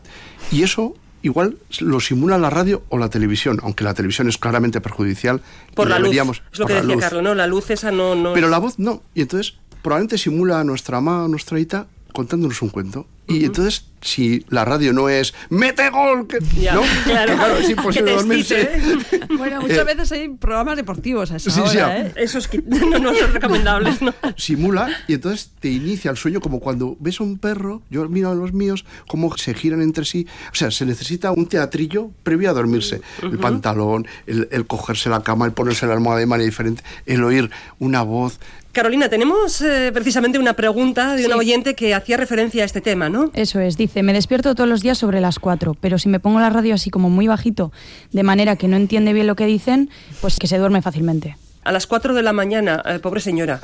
[0.51, 4.79] Y eso igual lo simula la radio o la televisión, aunque la televisión es claramente
[4.81, 5.41] perjudicial.
[5.73, 6.15] Por la luz.
[6.15, 6.97] Es lo que decía.
[6.99, 7.35] Carlos, ¿no?
[7.35, 8.15] La luz esa no.
[8.15, 9.01] no Pero es- la voz no.
[9.13, 13.07] Y entonces probablemente simula a nuestra mamá o nuestra ita contándonos un cuento.
[13.27, 16.27] Y entonces, si la radio no es ¡Mete gol!
[16.27, 16.83] Que, Ya, ¿no?
[17.05, 17.57] claro.
[17.57, 18.61] es imposible dormirse.
[18.61, 21.97] excite, Bueno, muchas Eh, veces hay programas deportivos a esa Sí, hora.
[22.01, 22.13] ¿eh?
[22.15, 24.13] Eso es que no, no son recomendables, ¿no?
[24.38, 28.29] simula y entonces te inicia el sueño como cuando ves a un perro, yo miro
[28.29, 30.27] a los míos, cómo se giran entre sí.
[30.51, 33.01] O sea, se necesita un teatrillo previo a dormirse.
[33.23, 37.23] El pantalón, el, el cogerse la cama, el ponerse la almohada de manera diferente, el
[37.23, 38.39] oír una voz.
[38.71, 41.39] Carolina, tenemos eh, precisamente una pregunta de una Sí.
[41.39, 43.32] oyente que hacía referencia a este tema, ¿no?
[43.34, 46.39] Eso es, dice, me despierto todos los días sobre las 4, pero si me pongo
[46.41, 47.71] la radio así como muy bajito,
[48.12, 51.38] de manera que no entiende bien lo que dicen, pues que se duerme fácilmente.
[51.63, 53.60] A las 4 de la mañana, eh, pobre señora.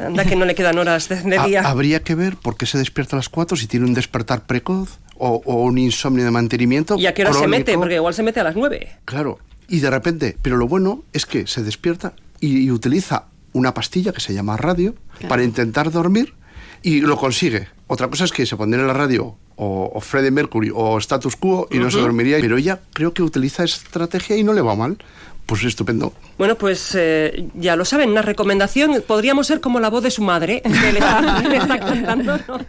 [0.00, 1.62] Anda que no le quedan horas de, día.
[1.68, 5.00] habría que ver por qué se despierta a las 4 si tiene un despertar precoz
[5.18, 6.96] o, o un insomnio de mantenimiento.
[6.96, 7.74] ¿Y a qué hora se mete?
[7.76, 9.00] Porque igual se mete a las 9.
[9.04, 9.38] Claro,
[9.68, 14.12] y de repente, pero lo bueno es que se despierta y, y utiliza una pastilla
[14.12, 14.94] que se llama radio
[15.28, 16.34] para intentar dormir
[16.82, 17.68] y lo consigue.
[17.92, 21.36] Otra cosa es que se pondría en la radio o, o Freddie Mercury o Status
[21.36, 24.62] Quo y no se dormiría, pero ella creo que utiliza esa estrategia y no le
[24.62, 24.96] va mal.
[25.44, 26.14] Pues estupendo.
[26.38, 29.04] Bueno, pues eh, ya lo saben, una recomendación.
[29.06, 32.38] Podríamos ser como la voz de su madre, que le está, le está cantando.
[32.48, 32.60] ¿no?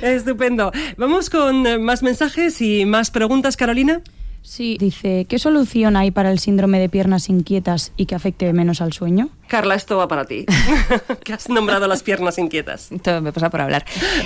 [0.08, 0.70] Estupendo.
[0.96, 4.00] Vamos con eh, más mensajes y más preguntas, Carolina.
[4.42, 8.82] Sí, dice, ¿qué solución hay para el síndrome de piernas inquietas y que afecte menos
[8.82, 9.30] al sueño?
[9.54, 10.46] Carla, esto va para ti,
[11.22, 12.90] que has nombrado las piernas inquietas.
[13.04, 13.84] Todo me pasa por hablar.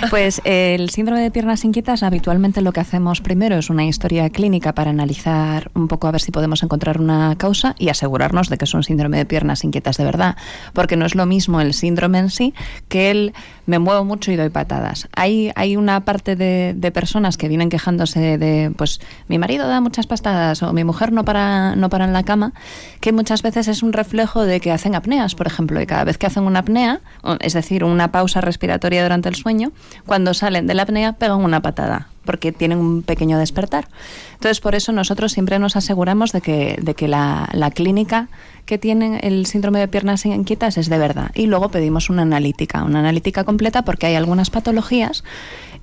[0.09, 4.27] Pues eh, el síndrome de piernas inquietas, habitualmente lo que hacemos primero es una historia
[4.31, 8.57] clínica para analizar un poco a ver si podemos encontrar una causa y asegurarnos de
[8.57, 10.35] que es un síndrome de piernas inquietas de verdad.
[10.73, 12.55] Porque no es lo mismo el síndrome en sí
[12.87, 13.33] que el
[13.69, 15.07] me muevo mucho y doy patadas.
[15.15, 19.79] Hay, hay una parte de, de personas que vienen quejándose de, pues, mi marido da
[19.79, 22.53] muchas pastadas o mi mujer no para, no para en la cama,
[22.99, 26.17] que muchas veces es un reflejo de que hacen apneas, por ejemplo, y cada vez
[26.17, 27.01] que hacen una apnea,
[27.41, 29.71] es decir, una pausa respiratoria durante el sueño,
[30.05, 33.87] cuando salen de la apnea pegan una patada porque tienen un pequeño despertar.
[34.33, 38.27] Entonces, por eso nosotros siempre nos aseguramos de que, de que la, la clínica
[38.67, 41.31] que tienen el síndrome de piernas inquietas es de verdad.
[41.33, 45.23] Y luego pedimos una analítica, una analítica completa porque hay algunas patologías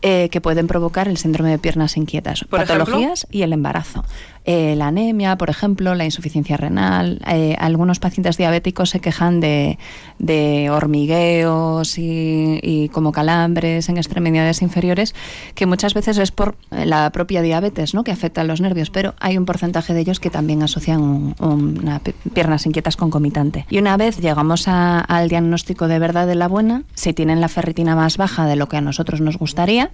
[0.03, 2.45] eh, que pueden provocar el síndrome de piernas inquietas.
[2.45, 2.85] Por ejemplo.
[2.85, 4.05] patologías y el embarazo.
[4.49, 7.21] Eh, la anemia, por ejemplo, la insuficiencia renal.
[7.27, 9.77] eh, algunos pacientes diabéticos se quejan de,
[10.21, 15.15] de hormigueos y, como calambres en extremidades inferiores,
[15.55, 18.05] que muchas veces es por eh, la propia diabetes, ¿no?
[18.05, 21.35] que afecta a los nervios, pero hay un porcentaje de ellos que también asocian un-
[21.41, 23.67] una pi- piernas inquietas concomitante.
[23.69, 27.97] Y una vez llegamos al diagnóstico de verdad de la buena, si tienen la ferritina
[27.97, 29.91] más baja de lo que a nosotros nos gustaría,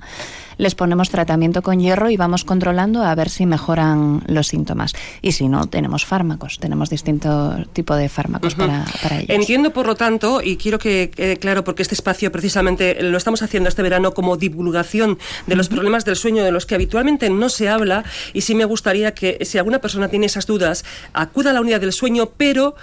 [0.58, 4.94] les ponemos tratamiento con hierro y vamos controlando a ver si mejoran los síntomas.
[5.20, 9.30] Y si no, tenemos fármacos, tenemos distinto tipo de fármacos para, para ellos.
[9.30, 13.42] Entiendo, por lo tanto, y quiero que quede claro, porque este espacio precisamente lo estamos
[13.42, 17.48] haciendo este verano como divulgación de los problemas del sueño de los que habitualmente no
[17.48, 21.52] se habla, y sí me gustaría que si alguna persona tiene esas dudas, acuda a
[21.52, 22.74] la unidad del sueño, pero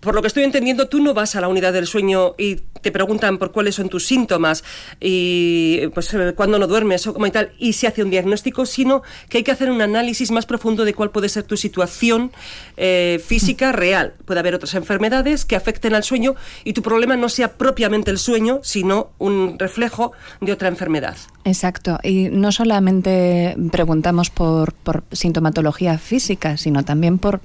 [0.00, 2.92] por lo que estoy entendiendo, tú no vas a la unidad del sueño y te
[2.92, 4.64] preguntan por cuáles son tus síntomas
[5.00, 8.66] y pues eh, cuándo no duermes o como y tal, y se hace un diagnóstico,
[8.66, 12.32] sino que hay que hacer un análisis más profundo de cuál puede ser tu situación
[12.76, 14.14] eh, física real.
[14.24, 18.18] Puede haber otras enfermedades que afecten al sueño y tu problema no sea propiamente el
[18.18, 21.16] sueño, sino un reflejo de otra enfermedad.
[21.44, 21.98] Exacto.
[22.02, 27.40] Y no solamente preguntamos por, por sintomatología física, sino también por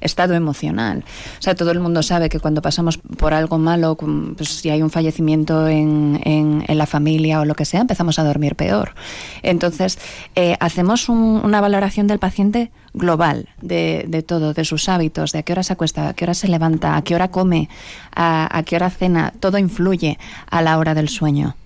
[0.00, 1.04] estado emocional.
[1.38, 3.96] O sea, todo el mundo sabe que cuando pasamos por algo malo,
[4.36, 8.24] pues si hay un fallecimiento en, en, la familia o lo que sea, empezamos a
[8.24, 8.94] dormir peor.
[9.42, 9.98] Entonces,
[10.34, 15.42] eh, hacemos una valoración del paciente global de, de, todo, de sus hábitos, de a
[15.42, 17.68] qué hora se acuesta, a qué hora se levanta, a qué hora come,
[18.14, 20.18] a, a qué hora cena, todo influye
[20.50, 21.56] a la hora del sueño.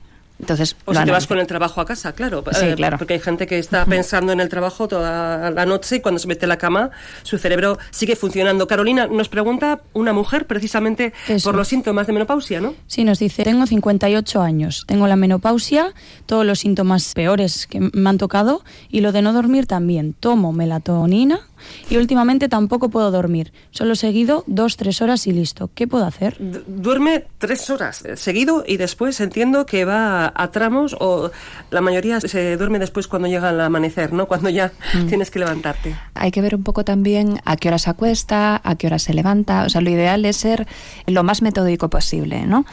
[0.42, 2.42] Entonces, o si te vas con el trabajo a casa, claro.
[2.50, 2.98] Sí, eh, claro.
[2.98, 6.26] Porque hay gente que está pensando en el trabajo toda la noche y cuando se
[6.26, 6.90] mete en la cama
[7.22, 8.66] su cerebro sigue funcionando.
[8.66, 11.12] Carolina, nos pregunta una mujer precisamente
[11.44, 12.74] por los síntomas de menopausia, ¿no?
[12.88, 15.94] Sí, nos dice, tengo 58 años, tengo la menopausia,
[16.26, 20.12] todos los síntomas peores que me han tocado y lo de no dormir también.
[20.12, 21.40] Tomo melatonina
[21.88, 23.52] y últimamente tampoco puedo dormir.
[23.70, 25.70] Solo seguido dos, tres horas y listo.
[25.74, 26.36] ¿Qué puedo hacer?
[26.66, 31.30] duerme tres horas eh, seguido y después entiendo que va a tramos o
[31.70, 34.26] la mayoría se duerme después cuando llega el amanecer, ¿no?
[34.26, 35.06] Cuando ya mm.
[35.06, 35.94] tienes que levantarte.
[36.14, 39.14] Hay que ver un poco también a qué hora se acuesta, a qué hora se
[39.14, 39.64] levanta.
[39.64, 40.66] O sea, lo ideal es ser
[41.06, 42.64] lo más metódico posible, ¿no?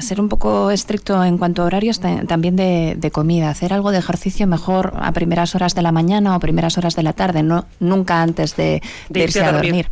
[0.00, 3.50] Ser un poco estricto en cuanto a horarios también de, de comida.
[3.50, 7.02] Hacer algo de ejercicio mejor a primeras horas de la mañana o primeras horas de
[7.02, 8.82] la tarde, no nunca antes de,
[9.14, 9.88] irse a dormir.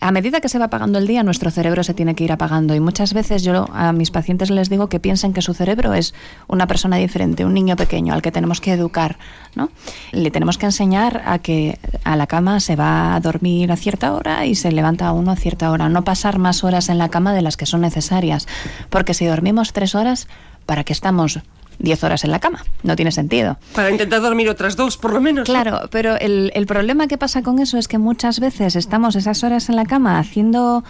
[0.00, 2.72] A medida que se va apagando el día, nuestro cerebro se tiene que ir apagando.
[2.74, 6.14] Y muchas veces yo a mis pacientes les digo que piensen que su cerebro es
[6.46, 9.18] una persona diferente, un niño pequeño al que tenemos que educar,
[9.56, 9.70] ¿no?
[10.12, 14.12] Le tenemos que enseñar a que a la cama se va a dormir a cierta
[14.12, 17.08] hora y se levanta a uno a cierta hora, no pasar más horas en la
[17.08, 18.46] cama de las que son necesarias,
[18.90, 20.28] porque si dormimos tres horas,
[20.64, 21.40] ¿para qué estamos
[21.78, 22.64] 10 horas en la cama.
[22.82, 23.58] No tiene sentido.
[23.74, 25.44] Para intentar dormir otras dos, por lo menos.
[25.44, 29.44] Claro, pero el, el problema que pasa con eso es que muchas veces estamos esas
[29.44, 30.84] horas en la cama haciendo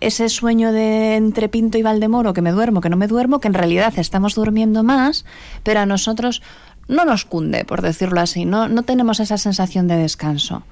[0.00, 3.48] ese sueño de entre Pinto y Valdemoro, que me duermo, que no me duermo, que
[3.48, 5.24] en realidad estamos durmiendo más,
[5.62, 6.42] pero a nosotros
[6.90, 10.64] no nos cunde, por decirlo así, no, no tenemos esa sensación de descanso.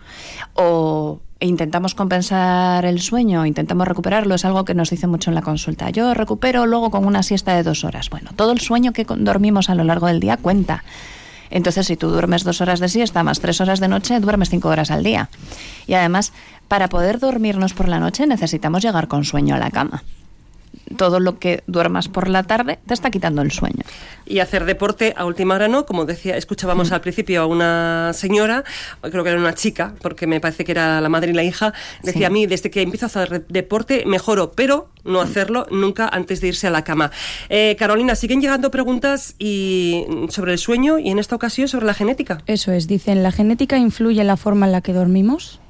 [0.54, 5.42] O intentamos compensar el sueño, intentamos recuperarlo, es algo que nos dice mucho en la
[5.42, 5.90] consulta.
[5.90, 8.10] Yo recupero luego con una siesta de dos horas.
[8.10, 10.84] Bueno, todo el sueño que dormimos a lo largo del día cuenta.
[11.50, 14.68] Entonces, si tú duermes dos horas de siesta más tres horas de noche, duermes cinco
[14.68, 15.30] horas al día.
[15.86, 16.32] Y además,
[16.66, 20.02] para poder dormirnos por la noche necesitamos llegar con sueño a la cama
[20.96, 23.82] todo lo que duermas por la tarde te está quitando el sueño.
[24.26, 26.94] Y hacer deporte a última hora no, como decía, escuchábamos mm.
[26.94, 28.64] al principio a una señora,
[29.02, 31.72] creo que era una chica, porque me parece que era la madre y la hija,
[32.02, 36.40] decía a mí, desde que empiezo a hacer deporte mejoro, pero no hacerlo nunca antes
[36.40, 37.10] de irse a la cama.
[37.48, 41.94] Eh, Carolina, siguen llegando preguntas y sobre el sueño y en esta ocasión sobre la
[41.94, 42.42] genética.
[42.46, 45.60] Eso es, dicen, ¿la genética influye en la forma en la que dormimos?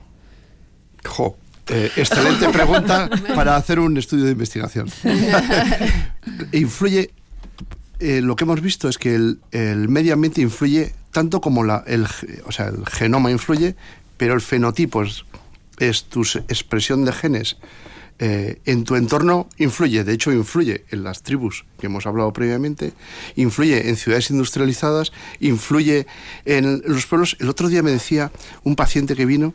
[1.04, 1.36] Jo,
[1.70, 4.88] eh, excelente pregunta para hacer un estudio de investigación.
[6.52, 7.10] influye,
[8.00, 9.38] eh, lo que hemos visto es que el,
[9.88, 12.06] medio ambiente influye tanto como la, el,
[12.46, 13.74] o sea, el genoma influye,
[14.16, 17.56] pero el fenotipo es, tu expresión de genes.
[18.20, 22.92] Eh, en tu entorno influye, de hecho influye en las tribus que hemos hablado previamente,
[23.36, 26.06] influye en ciudades industrializadas, influye
[26.44, 27.36] en los pueblos.
[27.38, 28.32] El otro día me decía
[28.64, 29.54] un paciente que vino,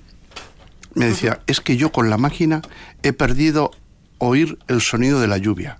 [0.95, 2.61] me decía, es que yo con la máquina
[3.01, 3.71] he perdido
[4.17, 5.79] oír el sonido de la lluvia.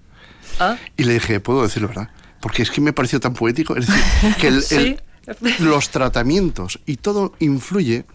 [0.60, 0.78] ¿Ah?
[0.98, 2.10] Y le dije, puedo decirlo, ¿verdad?
[2.42, 3.76] Porque es que me pareció tan poético.
[3.76, 5.02] Es decir,
[5.42, 8.06] que los tratamientos y todo influye,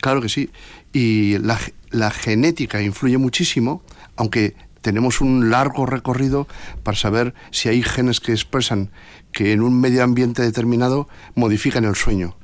[0.00, 0.50] claro que sí,
[0.92, 1.58] y la,
[1.90, 3.82] la genética influye muchísimo,
[4.16, 6.46] aunque tenemos un largo recorrido
[6.82, 8.90] para saber si hay genes que expresan
[9.32, 12.36] que en un medio ambiente determinado modifican el sueño.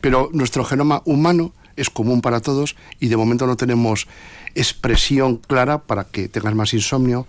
[0.00, 4.06] Pero nuestro genoma humano es común para todos y de momento no tenemos
[4.54, 7.26] expresión clara para que tengas más insomnio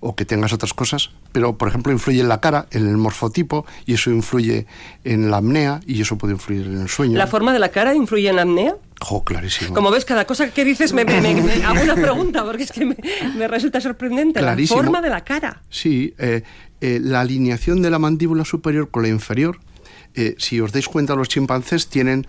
[0.00, 3.66] o que tengas otras cosas, pero por ejemplo influye en la cara, en el morfotipo,
[3.84, 4.66] y eso influye
[5.04, 7.18] en la apnea y eso puede influir en el sueño.
[7.18, 8.76] ¿La forma de la cara influye en la apnea?
[9.10, 9.74] Oh, clarísimo.
[9.74, 13.80] Como ves, cada cosa que dices me, hago una pregunta porque es que me, resulta
[13.80, 14.40] sorprendente.
[14.40, 15.62] La forma de la cara.
[15.70, 16.42] Sí, eh,
[16.80, 19.58] eh, la alineación de la mandíbula superior con la inferior,
[20.14, 22.26] eh, si os dais cuenta, los chimpancés tienen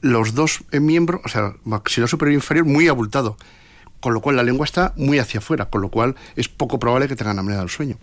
[0.00, 3.36] los dos miembros, o sea, maxilar superior e inferior, muy abultado.
[4.00, 7.08] Con lo cual la lengua está muy hacia afuera, con lo cual es poco probable
[7.08, 7.96] que tengan apnea del sueño.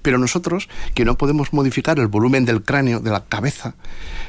[0.00, 3.74] Pero nosotros, que no podemos modificar el volumen del cráneo, de la cabeza,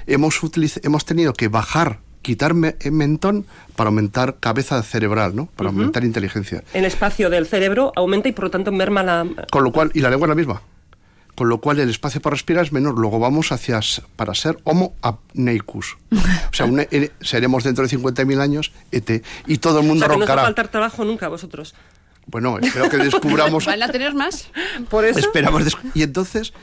[0.08, 0.40] hemos,
[0.84, 5.48] hemos tenido que bajar quitar mentón para aumentar cabeza cerebral, ¿no?
[5.56, 6.64] Para aumentar inteligencia.
[6.74, 9.28] El espacio del cerebro aumenta y por lo tanto merma la...
[9.52, 10.62] Con lo cual, y la lengua es la misma
[11.42, 13.00] con lo cual el espacio para respirar es menor.
[13.00, 13.80] Luego vamos hacia
[14.16, 15.98] para ser Homo apneicus.
[16.12, 20.18] O sea, e, seremos dentro de 50.000 años ET y todo el mundo o sea,
[20.18, 20.34] roncará.
[20.34, 21.74] No va a faltar trabajo nunca a vosotros.
[22.28, 23.66] Bueno, espero que descubramos.
[23.66, 24.50] ¿Van a tener más?
[24.88, 25.18] Por eso.
[25.18, 25.76] Esperamos.
[25.96, 26.54] Y entonces,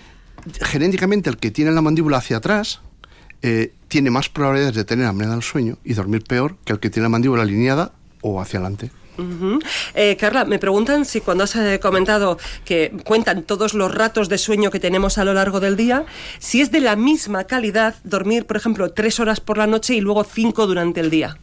[0.60, 2.80] genéticamente, el que tiene la mandíbula hacia atrás
[3.42, 6.88] eh, tiene más probabilidades de tener apnea del sueño y dormir peor que el que
[6.88, 8.92] tiene la mandíbula alineada o hacia adelante.
[9.94, 14.38] Eh, Carla, me preguntan si cuando has eh, comentado que cuentan todos los ratos de
[14.38, 16.04] sueño que tenemos a lo largo del día,
[16.38, 20.00] si es de la misma calidad dormir, por ejemplo, tres horas por la noche y
[20.00, 21.38] luego cinco durante el día.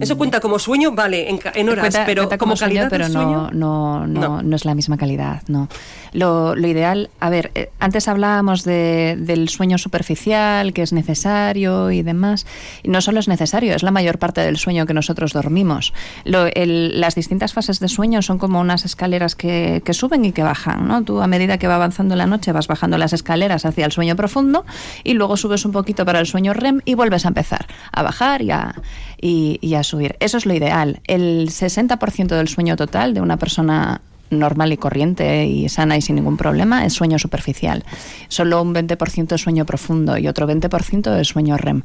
[0.00, 3.04] Eso cuenta como sueño, vale, en, en horas, Cuenta- pero cuenta como, sueño, calidad pero
[3.04, 3.50] del no, sueño.
[3.52, 4.42] no, no, No.
[4.42, 5.68] no es la misma calidad, no.
[6.12, 11.90] Lo, lo ideal, a ver, eh, antes hablábamos de- del sueño superficial, que es necesario
[11.90, 12.46] y demás.
[12.82, 15.92] Y no solo es necesario, es la mayor parte del sueño que nosotros dormimos.
[16.24, 20.32] Lo- el- las distintas fases de sueño son como unas escaleras que, que suben y
[20.32, 21.02] que bajan, ¿no?
[21.04, 24.16] Tú a medida que va avanzando la noche vas bajando las escaleras hacia el sueño
[24.16, 24.64] profundo
[25.04, 28.42] y luego subes un poquito para el sueño REM y vuelves a empezar a bajar
[28.42, 28.74] y a,
[29.20, 30.16] y, a subir.
[30.20, 31.00] Eso es lo ideal.
[31.06, 34.00] El 60% del sueño total de una persona
[34.30, 37.84] normal y corriente y sana y sin ningún problema es sueño superficial.
[38.28, 41.82] Solo un 20% es sueño profundo y otro 20% es sueño REM.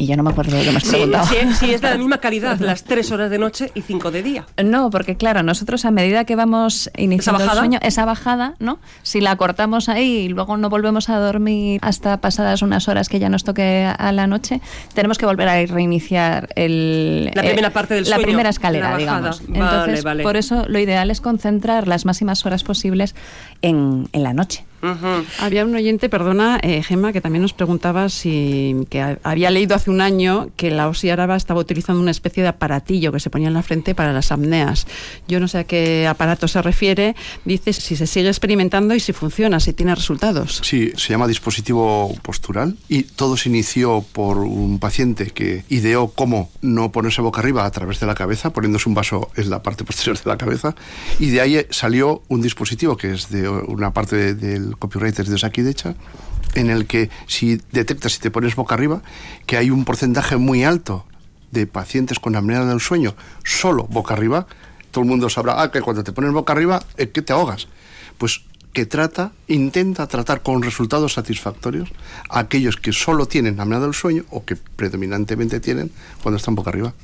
[0.00, 1.26] Y ya no me acuerdo de lo que me has Sí, preguntado.
[1.26, 4.22] sí, sí, es de la misma calidad, las tres horas de noche y cinco de
[4.22, 4.46] día.
[4.64, 8.78] No, porque claro, nosotros a medida que vamos iniciando el sueño, esa bajada, ¿no?
[9.02, 13.18] Si la cortamos ahí y luego no volvemos a dormir hasta pasadas unas horas que
[13.18, 14.62] ya nos toque a la noche,
[14.94, 18.96] tenemos que volver a reiniciar el, La primera parte del la sueño, primera escalera, la
[18.96, 19.42] digamos.
[19.48, 20.22] Vale, Entonces, vale.
[20.22, 23.14] por eso lo ideal es concentrar las máximas horas posibles
[23.60, 24.64] en, en la noche.
[25.40, 29.74] Había un oyente, perdona, eh, Gemma, que también nos preguntaba si que ha- había leído
[29.74, 33.30] hace un año que la OSI Araba estaba utilizando una especie de aparatillo que se
[33.30, 34.86] ponía en la frente para las apneas.
[35.28, 37.14] Yo no sé a qué aparato se refiere.
[37.44, 40.60] Dice si se sigue experimentando y si funciona, si tiene resultados.
[40.64, 46.50] Sí, se llama dispositivo postural y todo se inició por un paciente que ideó cómo
[46.62, 49.84] no ponerse boca arriba a través de la cabeza, poniéndose un vaso en la parte
[49.84, 50.74] posterior de la cabeza
[51.18, 55.28] y de ahí salió un dispositivo que es de una parte de- del copyright es
[55.28, 55.94] de Sakidecha
[56.54, 59.02] en el que si detectas si te pones boca arriba
[59.46, 61.04] que hay un porcentaje muy alto
[61.50, 63.14] de pacientes con apnea del sueño
[63.44, 64.46] solo boca arriba,
[64.90, 67.68] todo el mundo sabrá ah, que cuando te pones boca arriba es que te ahogas.
[68.18, 68.42] Pues
[68.72, 71.90] que trata, intenta tratar con resultados satisfactorios
[72.28, 75.90] a aquellos que solo tienen apnea del sueño o que predominantemente tienen
[76.22, 76.94] cuando están boca arriba.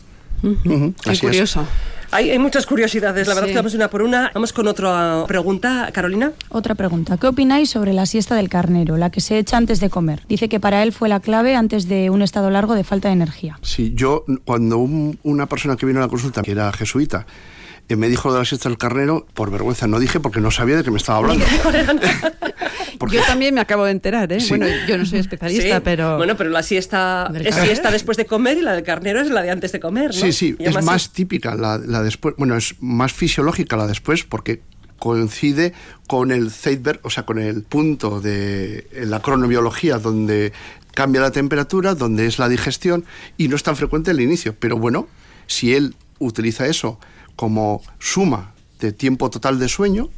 [0.43, 1.21] Ujú, Qué así es.
[1.21, 1.67] curioso.
[2.13, 3.53] Hay, hay muchas curiosidades, la verdad Sí.
[3.53, 4.31] que vamos una por una.
[4.33, 6.33] Vamos con otra pregunta, Carolina.
[6.51, 7.17] Otra pregunta.
[7.17, 10.23] ¿Qué opináis sobre la siesta del carnero, la que se echa antes de comer?
[10.29, 13.15] Dice que para él fue la clave antes de un estado largo de falta de
[13.15, 13.59] energía.
[13.63, 17.27] Sí, yo cuando un- una persona que vino a la consulta, que era jesuita,
[17.89, 20.51] eh, me dijo lo de la siesta del carnero, por vergüenza no dije porque no
[20.51, 21.45] sabía de qué me estaba hablando.
[22.99, 24.41] Porque- Yo también me acabo de enterar, ¿eh?
[24.41, 24.49] Sí.
[24.49, 25.83] Bueno, yo no soy especialista, Sí.
[25.85, 26.17] pero...
[26.17, 29.43] Bueno, pero la siesta es siesta después de comer y la del carnero es la
[29.43, 30.13] de antes de comer, ¿no?
[30.15, 34.25] Sí, sí, Y es más típica la, la después, bueno, es más fisiológica la después
[34.25, 34.63] porque
[34.99, 35.75] coincide
[36.07, 40.55] con el Zeitberg, o sea, con el punto de en la cronobiología donde
[40.95, 43.05] cambia la temperatura, donde es la digestión
[43.37, 44.55] y no es tan frecuente el inicio.
[44.59, 45.07] Pero bueno,
[45.47, 46.99] si él utiliza eso
[47.37, 50.09] como suma de tiempo total de sueño,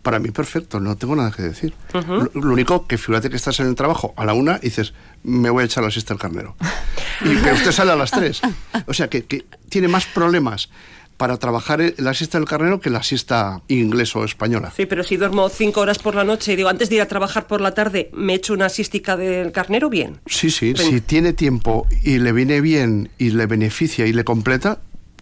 [0.00, 1.74] para mí perfecto, no tengo nada que decir.
[1.92, 4.94] lo, lo único que fíjate que estás en el trabajo a la una y dices,
[5.24, 6.56] me voy a echar la siesta al carnero.
[7.24, 8.40] y que usted sale a las tres.
[8.86, 10.70] O sea, que, que tiene más problemas
[11.18, 14.72] para trabajar la siesta del carnero que la siesta inglés o española.
[14.74, 17.06] Sí, pero si duermo cinco horas por la noche y digo, antes de ir a
[17.08, 20.20] trabajar por la tarde, me echo una siestica del carnero, bien.
[20.26, 20.88] Sí, sí, Ven.
[20.88, 24.78] si tiene tiempo y le viene bien y le beneficia y le completa,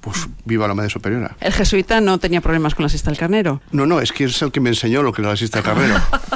[0.07, 1.37] pues viva la madre superiora.
[1.41, 3.61] El jesuita no tenía problemas con la siesta del carnero.
[3.73, 5.65] No, no, es que es el que me enseñó lo que era la siesta del
[5.65, 5.95] carnero.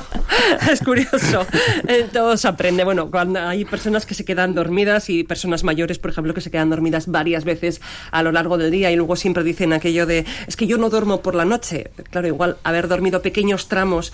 [0.72, 1.46] es curioso.
[1.88, 2.84] Eh, todo se aprende.
[2.84, 6.50] Bueno, cuando hay personas que se quedan dormidas y personas mayores, por ejemplo, que se
[6.50, 7.80] quedan dormidas varias veces
[8.10, 10.90] a lo largo del día y luego siempre dicen aquello de, es que yo no
[10.90, 11.90] duermo por la noche.
[12.10, 14.12] Claro, igual haber dormido pequeños tramos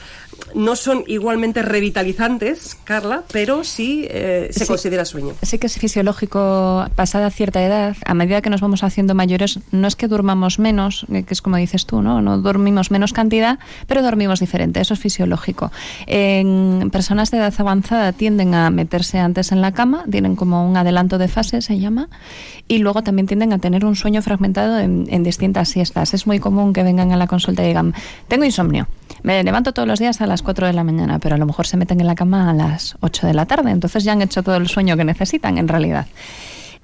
[0.54, 4.66] no son igualmente revitalizantes, Carla, pero sí eh, se Sí.
[4.66, 5.34] considera sueño.
[5.42, 9.86] Sí que es fisiológico pasada cierta edad, a medida que nos vamos haciendo mayores, no
[9.88, 12.20] es que durmamos menos, eh, que es como dices tú, ¿no?
[12.20, 15.70] No dormimos menos cantidad, pero dormimos diferente, eso es fisiológico.
[16.40, 20.76] En personas de edad avanzada tienden a meterse antes en la cama, tienen como un
[20.76, 22.08] adelanto de fase, se llama,
[22.68, 26.14] y luego también tienden a tener un sueño fragmentado en, en distintas siestas.
[26.14, 27.94] Es muy común que vengan a la consulta y digan,
[28.28, 28.86] tengo insomnio,
[29.22, 31.66] me levanto todos los días a las 4 de la mañana, pero a lo mejor
[31.66, 34.42] se meten en la cama a las 8 de la tarde, entonces ya han hecho
[34.42, 36.06] todo el sueño que necesitan en realidad.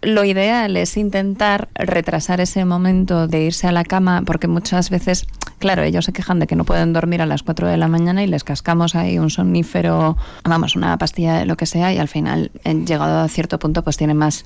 [0.03, 5.29] Lo ideal es intentar retrasar ese momento de irse a la cama, porque muchas veces,
[5.61, 8.25] claro, ellos se quejan de que no pueden dormir a las 4 de la mañana
[8.25, 12.09] y les cascamos ahí un somnífero, vamos, una pastilla de lo que sea, y al
[12.09, 14.45] final, llegado a cierto punto, pues tienen más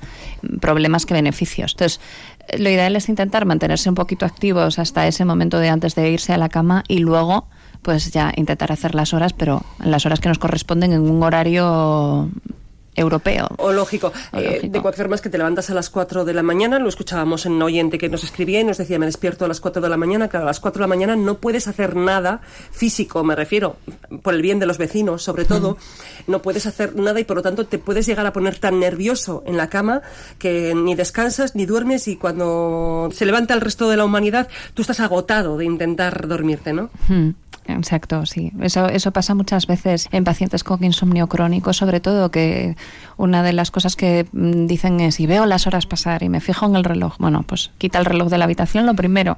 [0.61, 1.71] problemas que beneficios.
[1.71, 2.01] Entonces,
[2.59, 6.33] lo ideal es intentar mantenerse un poquito activos hasta ese momento de antes de irse
[6.33, 7.47] a la cama y luego
[7.81, 12.29] pues ya intentar hacer las horas, pero las horas que nos corresponden en un horario
[12.97, 13.47] europeo.
[13.57, 14.11] O lógico.
[14.33, 14.73] O Eh, lógico.
[14.73, 17.45] de cualquier forma es que te levantas a las 4 de la mañana, lo escuchábamos
[17.45, 19.87] en un oyente que nos escribía y nos decía, me despierto a las 4 de
[19.89, 22.41] la mañana, claro, a las 4 de la mañana no puedes hacer nada
[22.71, 23.77] físico, me refiero,
[24.23, 25.77] por el bien de los vecinos, sobre todo,
[26.27, 29.43] no puedes hacer nada y por lo tanto te puedes llegar a poner tan nervioso
[29.45, 30.01] en la cama
[30.39, 34.81] que ni descansas ni duermes y cuando se levanta el resto de la humanidad, tú
[34.81, 36.89] estás agotado de intentar dormirte, ¿no?
[37.69, 38.51] Exacto, sí.
[38.61, 42.77] Eso, eso pasa muchas veces en pacientes con insomnio crónico, sobre todo que
[43.17, 46.41] una de las cosas que mm, dicen es, si veo las horas pasar y me
[46.41, 49.37] fijo en el reloj, bueno, pues quita el reloj de la habitación lo primero.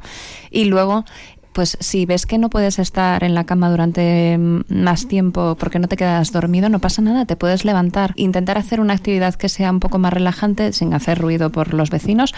[0.51, 1.05] Y luego,
[1.53, 5.79] pues si ves que no puedes estar en la cama durante mm, más tiempo porque
[5.79, 8.13] no te quedas dormido, no pasa nada, te puedes levantar.
[8.15, 11.89] Intentar hacer una actividad que sea un poco más relajante sin hacer ruido por los
[11.89, 12.33] vecinos,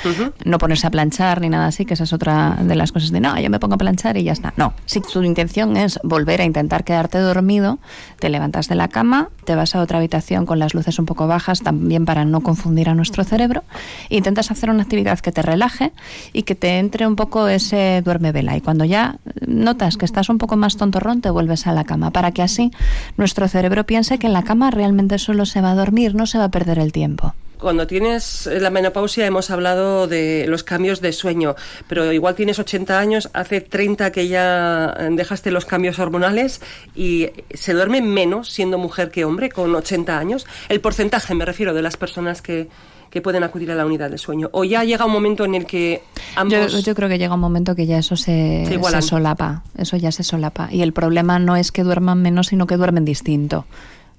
[0.45, 3.19] no ponerse a planchar ni nada así, que esa es otra de las cosas de,
[3.19, 4.53] no, yo me pongo a planchar y ya está.
[4.57, 7.79] No, si tu intención es volver a intentar quedarte dormido,
[8.19, 11.27] te levantas de la cama, te vas a otra habitación con las luces un poco
[11.27, 13.63] bajas, también para no confundir a nuestro cerebro,
[14.09, 15.91] e intentas hacer una actividad que te relaje
[16.33, 18.55] y que te entre un poco ese duerme vela.
[18.55, 19.00] Y cuando ya
[19.45, 22.71] notas que estás un poco más tontorrón, te vuelves a la cama, para que así
[23.17, 26.37] nuestro cerebro piense que en la cama realmente solo se va a dormir, no se
[26.37, 27.33] va a perder el tiempo.
[27.61, 31.55] Cuando tienes la menopausia hemos hablado de los cambios de sueño,
[31.87, 36.59] pero igual tienes 80 años, hace 30 que ya dejaste los cambios hormonales
[36.95, 40.47] y se duerme menos siendo mujer que hombre con 80 años.
[40.69, 42.67] El porcentaje, me refiero, de las personas que,
[43.11, 44.49] que pueden acudir a la unidad del sueño.
[44.53, 46.01] O ya llega un momento en el que
[46.35, 46.83] ambos...
[46.83, 50.23] yo creo que llega un momento que ya eso se, Se solapa, eso ya se
[50.23, 50.69] solapa.
[50.71, 53.65] Y el problema no es que duerman menos, sino que duermen distinto,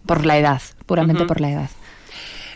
[0.05, 1.71] por la edad, puramente por la edad.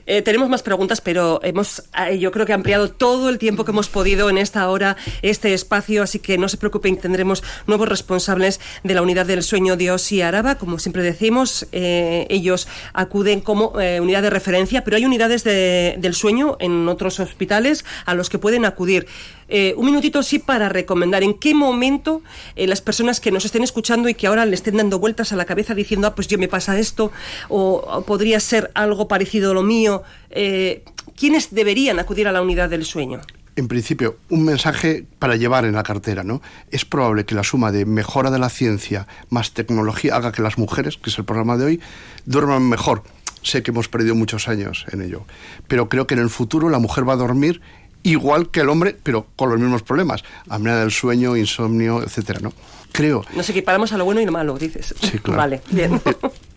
[0.06, 3.72] Eh, tenemos más preguntas, pero hemos, eh, yo creo que ampliado todo el tiempo que
[3.72, 8.60] hemos podido en esta hora, este espacio, así que no se preocupen, tendremos nuevos responsables
[8.84, 13.80] de la unidad del sueño de Osi Araba, como siempre decimos, eh, ellos acuden como
[13.80, 18.30] eh, unidad de referencia, pero hay unidades de- del sueño en otros hospitales a los
[18.30, 19.06] que pueden acudir.
[19.48, 22.22] Eh, un minutito sí para recomendar en qué momento
[22.56, 25.36] eh, las personas que nos estén escuchando y que ahora le estén dando vueltas a
[25.36, 27.12] la cabeza diciendo, ah, pues yo me pasa esto,
[27.48, 30.84] o, podría ser algo parecido a lo mío, eh,
[31.16, 33.20] ¿quiénes deberían acudir a la unidad del sueño?
[33.54, 36.42] En principio, un mensaje para llevar en la cartera, ¿no?
[36.70, 40.58] Es probable que la suma de mejora de la ciencia más tecnología haga que las
[40.58, 41.80] mujeres, que es el programa de hoy,
[42.26, 43.02] duerman mejor.
[43.40, 45.24] Sé que hemos perdido muchos años en ello,
[45.68, 47.62] pero creo que en el futuro la mujer va a dormir
[48.06, 52.52] igual que el hombre, pero con los mismos problemas, apnea del sueño, insomnio, etcétera, ¿no?
[52.92, 54.94] Creo Nos equiparamos a lo bueno y lo malo, dices.
[55.00, 55.38] Sí, claro.
[55.38, 56.00] Vale, bien.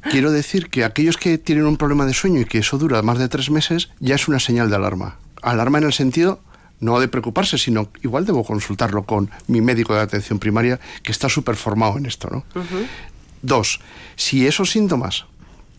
[0.09, 3.17] Quiero decir que aquellos que tienen un problema de sueño y que eso dura más
[3.17, 5.17] de tres meses, ya es una señal de alarma.
[5.41, 6.39] Alarma en el sentido
[6.79, 11.27] no de preocuparse, sino igual debo consultarlo con mi médico de atención primaria, que está
[11.27, 12.45] súper formado en esto, ¿no?
[13.41, 13.81] Dos,
[14.15, 15.25] si esos síntomas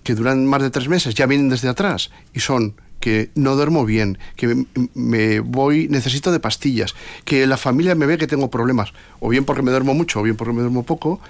[0.03, 3.85] que duran más de tres meses ya vienen desde atrás y son que no duermo
[3.85, 6.95] bien, que me, voy, necesito de pastillas,
[7.25, 10.23] que la familia me ve que tengo problemas, o bien porque me duermo mucho, o
[10.23, 11.21] bien porque me duermo poco,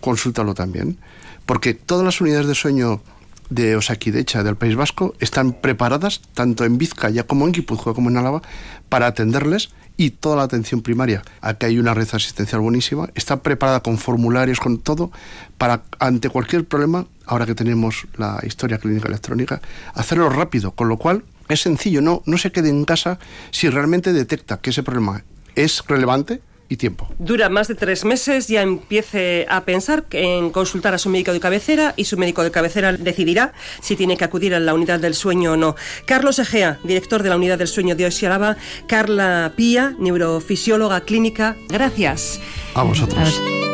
[0.00, 0.98] consúltalo también.
[1.46, 3.02] Porque todas las unidades de sueño
[3.50, 8.16] de Osakidecha del País Vasco están preparadas, tanto en Vizcaya como en Guipúzcoa como en
[8.16, 8.42] Álava,
[8.88, 11.22] para atenderles y toda la atención primaria.
[11.40, 15.10] Aquí hay una red asistencial buenísima, está preparada con formularios, con todo,
[15.58, 19.60] para ante cualquier problema, ahora que tenemos la historia clínica electrónica,
[19.94, 23.18] hacerlo rápido, con lo cual es sencillo, no, no se quede en casa
[23.50, 25.24] si realmente detecta que ese problema
[25.54, 27.08] es relevante y tiempo.
[27.18, 31.40] Dura más de tres meses, ya empiece a pensar en consultar a su médico de
[31.40, 35.14] cabecera y su médico de cabecera decidirá si tiene que acudir a la unidad del
[35.14, 35.76] sueño o no.
[36.06, 38.56] Carlos Egea, director de la unidad del sueño de Osiaraba,
[38.86, 42.40] Carla Pía, neurofisióloga clínica, gracias.
[42.74, 43.40] A vosotros.
[43.40, 43.73] A.